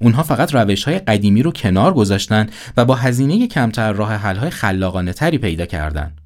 اونها 0.00 0.22
فقط 0.22 0.54
روش 0.54 0.84
های 0.84 0.98
قدیمی 0.98 1.42
رو 1.42 1.52
کنار 1.52 1.94
گذاشتن 1.94 2.50
و 2.76 2.84
با 2.84 2.94
هزینه 2.94 3.46
کمتر 3.46 3.92
راه 3.92 4.14
حل 4.14 4.36
های 4.36 4.50
خلاقانه 4.50 5.12
تری 5.12 5.38
پیدا 5.38 5.66
کردن. 5.66 6.16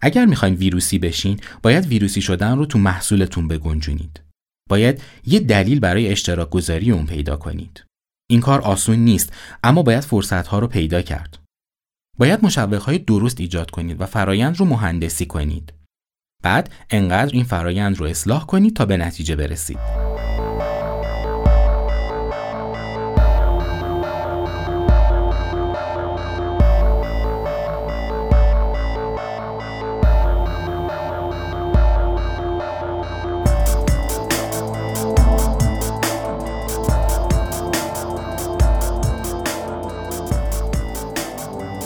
اگر 0.00 0.24
می‌خواین 0.24 0.54
ویروسی 0.54 0.98
بشین، 0.98 1.40
باید 1.62 1.86
ویروسی 1.86 2.20
شدن 2.20 2.56
رو 2.58 2.66
تو 2.66 2.78
محصولتون 2.78 3.48
بگنجونید. 3.48 4.20
باید 4.68 5.02
یه 5.26 5.40
دلیل 5.40 5.80
برای 5.80 6.08
اشتراک 6.08 6.50
گذاری 6.50 6.90
اون 6.90 7.06
پیدا 7.06 7.36
کنید. 7.36 7.84
این 8.30 8.40
کار 8.40 8.60
آسون 8.60 8.98
نیست، 8.98 9.32
اما 9.64 9.82
باید 9.82 10.04
فرصت 10.04 10.46
ها 10.46 10.58
رو 10.58 10.66
پیدا 10.66 11.02
کرد. 11.02 11.38
باید 12.18 12.44
مشوق 12.44 12.82
های 12.82 12.98
درست 12.98 13.40
ایجاد 13.40 13.70
کنید 13.70 14.00
و 14.00 14.06
فرایند 14.06 14.56
رو 14.56 14.66
مهندسی 14.66 15.26
کنید. 15.26 15.72
بعد 16.42 16.70
انقدر 16.90 17.32
این 17.32 17.44
فرایند 17.44 17.98
رو 17.98 18.06
اصلاح 18.06 18.46
کنید 18.46 18.76
تا 18.76 18.86
به 18.86 18.96
نتیجه 18.96 19.36
برسید. 19.36 19.78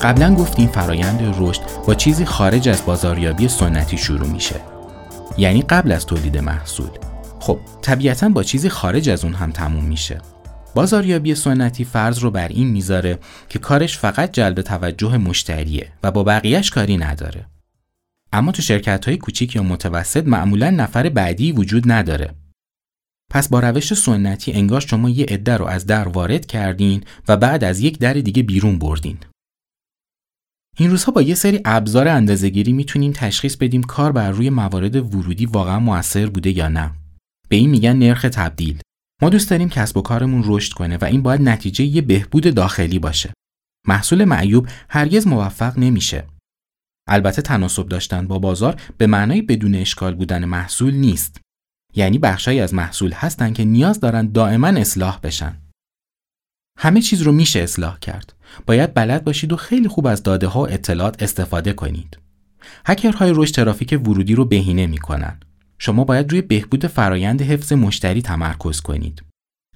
قبلا 0.03 0.35
گفتیم 0.35 0.69
فرایند 0.69 1.35
رشد 1.39 1.63
با 1.87 1.95
چیزی 1.95 2.25
خارج 2.25 2.69
از 2.69 2.85
بازاریابی 2.85 3.49
سنتی 3.49 3.99
شروع 3.99 4.27
میشه. 4.27 4.61
یعنی 5.39 5.63
قبل 5.63 5.93
از 5.93 6.07
تولید 6.07 6.39
محصول. 6.39 6.91
خب 7.41 7.59
طبیعتا 7.83 8.29
با 8.29 8.43
چیزی 8.43 8.69
خارج 8.69 9.09
از 9.09 9.25
اون 9.25 9.35
هم 9.35 9.51
تموم 9.51 9.85
میشه. 9.85 10.19
بازاریابی 10.75 11.35
سنتی 11.35 11.85
فرض 11.85 12.19
رو 12.19 12.31
بر 12.31 12.49
این 12.49 12.71
می‌ذاره 12.71 13.19
که 13.49 13.59
کارش 13.59 13.99
فقط 13.99 14.33
جلب 14.33 14.63
توجه 14.63 15.17
مشتریه 15.17 15.93
و 16.03 16.11
با 16.11 16.25
بقیهش 16.25 16.71
کاری 16.71 16.97
نداره. 16.97 17.47
اما 18.33 18.53
تو 18.53 18.63
شرکت 18.63 19.05
های 19.05 19.17
کوچیک 19.17 19.57
یا 19.57 19.63
متوسط 19.63 20.27
معمولا 20.27 20.71
نفر 20.71 21.09
بعدی 21.09 21.53
وجود 21.53 21.93
نداره. 21.93 22.35
پس 23.31 23.49
با 23.49 23.61
روش 23.61 23.95
سنتی 23.95 24.53
انگار 24.53 24.81
شما 24.81 25.11
یه 25.11 25.27
عده 25.29 25.57
رو 25.57 25.67
از 25.67 25.87
در 25.87 26.09
وارد 26.09 26.47
کردین 26.47 27.05
و 27.29 27.37
بعد 27.37 27.65
از 27.65 27.81
یک 27.81 27.99
در 27.99 28.13
دیگه 28.13 28.43
بیرون 28.43 28.79
بردین. 28.79 29.19
این 30.81 30.91
روزها 30.91 31.13
با 31.13 31.23
یه 31.23 31.35
سری 31.35 31.61
ابزار 31.65 32.09
اندازهگیری 32.09 32.73
می‌تونیم 32.73 33.13
تشخیص 33.13 33.57
بدیم 33.57 33.83
کار 33.83 34.13
بر 34.13 34.31
روی 34.31 34.51
موارد 34.51 35.15
ورودی 35.15 35.47
واقعا 35.47 35.79
موثر 35.79 36.27
بوده 36.27 36.51
یا 36.51 36.69
نه. 36.69 36.91
به 37.49 37.57
این 37.57 37.71
میگن 37.71 37.97
نرخ 37.97 38.23
تبدیل. 38.23 38.81
ما 39.23 39.29
دوست 39.29 39.51
داریم 39.51 39.69
کسب 39.69 39.97
و 39.97 40.03
کارمون 40.03 40.43
رشد 40.47 40.73
کنه 40.73 40.97
و 40.97 41.05
این 41.05 41.23
باید 41.23 41.43
نتیجه 41.43 41.85
یه 41.85 42.03
بهبود 42.03 42.55
داخلی 42.55 42.99
باشه. 42.99 43.33
محصول 43.89 44.25
معیوب 44.25 44.69
هرگز 44.89 45.27
موفق 45.27 45.79
نمیشه. 45.79 46.27
البته 47.09 47.43
تناسب 47.43 47.89
داشتن 47.89 48.27
با 48.27 48.39
بازار 48.39 48.81
به 48.99 49.07
معنای 49.07 49.43
بدون 49.43 49.75
اشکال 49.75 50.15
بودن 50.15 50.45
محصول 50.45 50.95
نیست. 50.95 51.41
یعنی 51.95 52.19
بخشایی 52.19 52.61
از 52.61 52.75
محصول 52.75 53.13
هستن 53.13 53.53
که 53.53 53.65
نیاز 53.65 54.01
دارن 54.01 54.27
دائما 54.27 54.69
اصلاح 54.69 55.21
بشن. 55.23 55.57
همه 56.83 57.01
چیز 57.01 57.23
رو 57.23 57.33
میشه 57.33 57.61
اصلاح 57.61 57.99
کرد. 57.99 58.33
باید 58.67 58.95
بلد 58.95 59.25
باشید 59.25 59.53
و 59.53 59.57
خیلی 59.57 59.89
خوب 59.89 60.07
از 60.07 60.23
داده 60.23 60.47
ها 60.47 60.67
اطلاعات 60.67 61.23
استفاده 61.23 61.73
کنید. 61.73 62.19
هکرهای 62.87 63.33
رشد 63.35 63.55
ترافیک 63.55 64.01
ورودی 64.05 64.35
رو 64.35 64.45
بهینه 64.45 64.87
می‌کنن. 64.87 65.41
شما 65.79 66.05
باید 66.05 66.31
روی 66.31 66.43
بهبود 66.43 66.87
فرایند 66.87 67.43
حفظ 67.43 67.73
مشتری 67.73 68.23
تمرکز 68.23 68.81
کنید. 68.81 69.23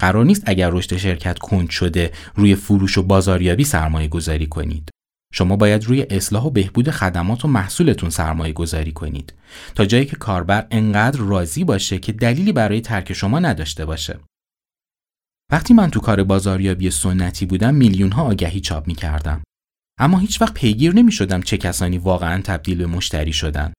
قرار 0.00 0.24
نیست 0.24 0.42
اگر 0.46 0.70
رشد 0.70 0.96
شرکت 0.96 1.38
کند 1.38 1.70
شده 1.70 2.12
روی 2.34 2.54
فروش 2.54 2.98
و 2.98 3.02
بازاریابی 3.02 3.64
سرمایه 3.64 4.08
گذاری 4.08 4.46
کنید. 4.46 4.90
شما 5.32 5.56
باید 5.56 5.84
روی 5.84 6.06
اصلاح 6.10 6.44
و 6.44 6.50
بهبود 6.50 6.90
خدمات 6.90 7.44
و 7.44 7.48
محصولتون 7.48 8.10
سرمایه 8.10 8.52
گذاری 8.52 8.92
کنید 8.92 9.34
تا 9.74 9.84
جایی 9.84 10.04
که 10.04 10.16
کاربر 10.16 10.66
انقدر 10.70 11.20
راضی 11.20 11.64
باشه 11.64 11.98
که 11.98 12.12
دلیلی 12.12 12.52
برای 12.52 12.80
ترک 12.80 13.12
شما 13.12 13.38
نداشته 13.38 13.84
باشه. 13.84 14.18
وقتی 15.54 15.74
من 15.74 15.90
تو 15.90 16.00
کار 16.00 16.24
بازاریابی 16.24 16.90
سنتی 16.90 17.46
بودم 17.46 17.74
میلیون 17.74 18.12
ها 18.12 18.22
آگهی 18.22 18.60
چاپ 18.60 18.86
می 18.86 18.94
کردم. 18.94 19.42
اما 19.98 20.18
هیچ 20.18 20.42
وقت 20.42 20.54
پیگیر 20.54 20.94
نمی 20.94 21.12
شدم 21.12 21.42
چه 21.42 21.56
کسانی 21.56 21.98
واقعا 21.98 22.42
تبدیل 22.42 22.78
به 22.78 22.86
مشتری 22.86 23.32
شدن. 23.32 23.72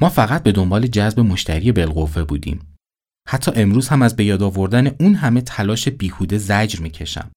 ما 0.00 0.08
فقط 0.08 0.42
به 0.42 0.52
دنبال 0.52 0.86
جذب 0.86 1.20
مشتری 1.20 1.72
بالقوه 1.72 2.24
بودیم. 2.24 2.76
حتی 3.28 3.52
امروز 3.54 3.88
هم 3.88 4.02
از 4.02 4.16
به 4.16 4.24
یاد 4.24 4.42
آوردن 4.42 4.86
اون 4.86 5.14
همه 5.14 5.40
تلاش 5.40 5.88
بیهوده 5.88 6.38
زجر 6.38 6.80
می‌کشم. 6.80 7.30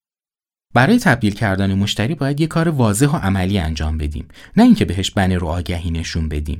برای 0.73 0.99
تبدیل 0.99 1.33
کردن 1.33 1.73
مشتری 1.73 2.15
باید 2.15 2.41
یه 2.41 2.47
کار 2.47 2.69
واضح 2.69 3.07
و 3.07 3.15
عملی 3.15 3.59
انجام 3.59 3.97
بدیم 3.97 4.27
نه 4.57 4.63
اینکه 4.63 4.85
بهش 4.85 5.11
بنر 5.11 5.43
و 5.43 5.47
آگهی 5.47 5.91
نشون 5.91 6.29
بدیم 6.29 6.59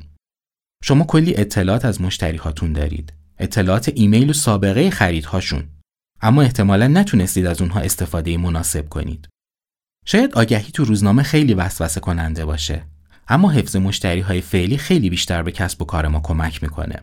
شما 0.84 1.04
کلی 1.04 1.36
اطلاعات 1.36 1.86
از 1.86 2.02
مشتری 2.02 2.38
هاتون 2.38 2.74
دارید 2.74 3.14
اطلاعات 3.40 3.92
ایمیل 3.96 4.30
و 4.30 4.34
سابقه 4.34 4.90
خریدهاشون 4.90 5.75
اما 6.26 6.42
احتمالا 6.42 6.88
نتونستید 6.88 7.46
از 7.46 7.62
اونها 7.62 7.80
استفاده 7.80 8.38
مناسب 8.38 8.90
کنید. 8.90 9.28
شاید 10.06 10.34
آگهی 10.34 10.72
تو 10.72 10.86
روزنامه 10.86 11.24
خیلی 11.24 11.54
وسوسه 11.54 12.00
کننده 12.00 12.46
باشه 12.46 12.84
اما 13.28 13.52
حفظ 13.52 13.76
مشتری 13.76 14.22
های 14.22 14.42
فعلی 14.42 14.78
خیلی 14.78 15.10
بیشتر 15.10 15.44
به 15.44 15.52
کسب 15.52 15.82
و 15.82 15.86
کار 15.86 16.08
ما 16.08 16.20
کمک 16.20 16.64
می‌کنه. 16.64 17.02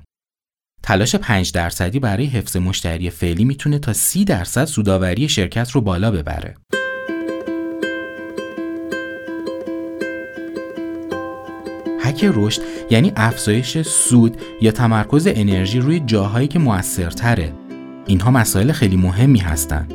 تلاش 0.83 1.15
5 1.15 1.53
درصدی 1.53 1.99
برای 1.99 2.27
حفظ 2.27 2.57
مشتری 2.57 3.11
فعلی 3.11 3.45
می‌تونه 3.45 3.79
تا 3.79 3.93
30 3.93 4.25
درصد 4.25 4.65
سوداوری 4.65 5.29
شرکت 5.29 5.71
رو 5.71 5.81
بالا 5.81 6.11
ببره. 6.11 6.57
هک 12.01 12.25
رشد 12.35 12.63
یعنی 12.91 13.13
افزایش 13.17 13.83
سود 13.83 14.37
یا 14.61 14.71
تمرکز 14.71 15.27
انرژی 15.27 15.79
روی 15.79 16.01
جاهایی 16.01 16.49
که 16.49 16.59
موثرتره 16.59 17.62
اینها 18.07 18.31
مسائل 18.31 18.73
خیلی 18.73 18.97
مهمی 18.97 19.39
هستند. 19.39 19.95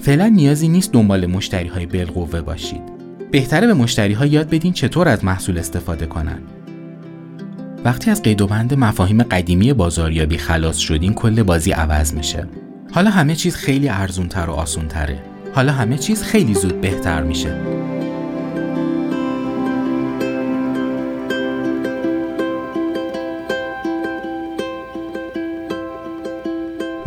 فعلا 0.00 0.28
نیازی 0.28 0.68
نیست 0.68 0.92
دنبال 0.92 1.26
مشتری 1.26 1.68
های 1.68 1.86
بالقوه 1.86 2.40
باشید. 2.40 2.82
بهتره 3.30 3.66
به 3.66 3.74
مشتری 3.74 4.14
ها 4.14 4.26
یاد 4.26 4.50
بدین 4.50 4.72
چطور 4.72 5.08
از 5.08 5.24
محصول 5.24 5.58
استفاده 5.58 6.06
کنن. 6.06 6.38
وقتی 7.84 8.10
از 8.10 8.22
قید 8.22 8.40
و 8.40 8.46
بند 8.46 8.74
مفاهیم 8.74 9.22
قدیمی 9.22 9.72
بازاریابی 9.72 10.38
خلاص 10.38 10.76
شدین 10.76 11.14
کل 11.14 11.42
بازی 11.42 11.72
عوض 11.72 12.14
میشه. 12.14 12.46
حالا 12.92 13.10
همه 13.10 13.34
چیز 13.34 13.56
خیلی 13.56 13.88
ارزونتر 13.88 14.50
و 14.50 14.52
آسونتره. 14.52 15.22
حالا 15.54 15.72
همه 15.72 15.98
چیز 15.98 16.22
خیلی 16.22 16.54
زود 16.54 16.80
بهتر 16.80 17.22
میشه. 17.22 17.77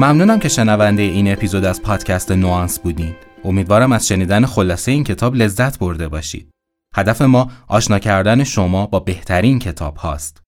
ممنونم 0.02 0.40
که 0.40 0.50
شنونده 0.50 1.02
این 1.02 1.32
اپیزود 1.32 1.66
از 1.66 1.82
پادکست 1.82 2.32
نوانس 2.32 2.80
بودین. 2.80 3.16
امیدوارم 3.44 3.92
از 3.92 4.08
شنیدن 4.08 4.46
خلاصه 4.46 4.92
این 4.92 5.04
کتاب 5.04 5.36
لذت 5.36 5.80
برده 5.80 6.08
باشید. 6.08 6.52
هدف 6.96 7.22
ما 7.22 7.52
آشنا 7.68 8.00
کردن 8.00 8.44
شما 8.44 8.86
با 8.86 9.00
بهترین 9.00 9.60
کتاب 9.60 9.98
هاست. 9.98 10.42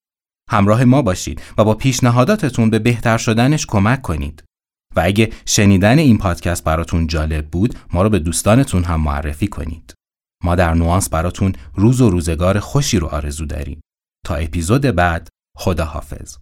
همراه 0.49 0.83
ما 0.83 1.01
باشید 1.01 1.41
و 1.57 1.63
با 1.63 1.73
پیشنهاداتتون 1.73 2.69
به 2.69 2.79
بهتر 2.79 3.17
شدنش 3.17 3.65
کمک 3.65 4.01
کنید. 4.01 4.43
و 4.95 5.01
اگه 5.03 5.29
شنیدن 5.45 5.99
این 5.99 6.17
پادکست 6.17 6.63
براتون 6.63 7.07
جالب 7.07 7.47
بود، 7.47 7.75
ما 7.93 8.01
رو 8.01 8.09
به 8.09 8.19
دوستانتون 8.19 8.83
هم 8.83 9.01
معرفی 9.01 9.47
کنید. 9.47 9.93
ما 10.43 10.55
در 10.55 10.73
نوانس 10.73 11.09
براتون 11.09 11.53
روز 11.75 12.01
و 12.01 12.09
روزگار 12.09 12.59
خوشی 12.59 12.99
رو 12.99 13.07
آرزو 13.07 13.45
داریم. 13.45 13.81
تا 14.25 14.35
اپیزود 14.35 14.81
بعد، 14.81 15.27
خدا 15.57 15.85
حافظ. 15.85 16.37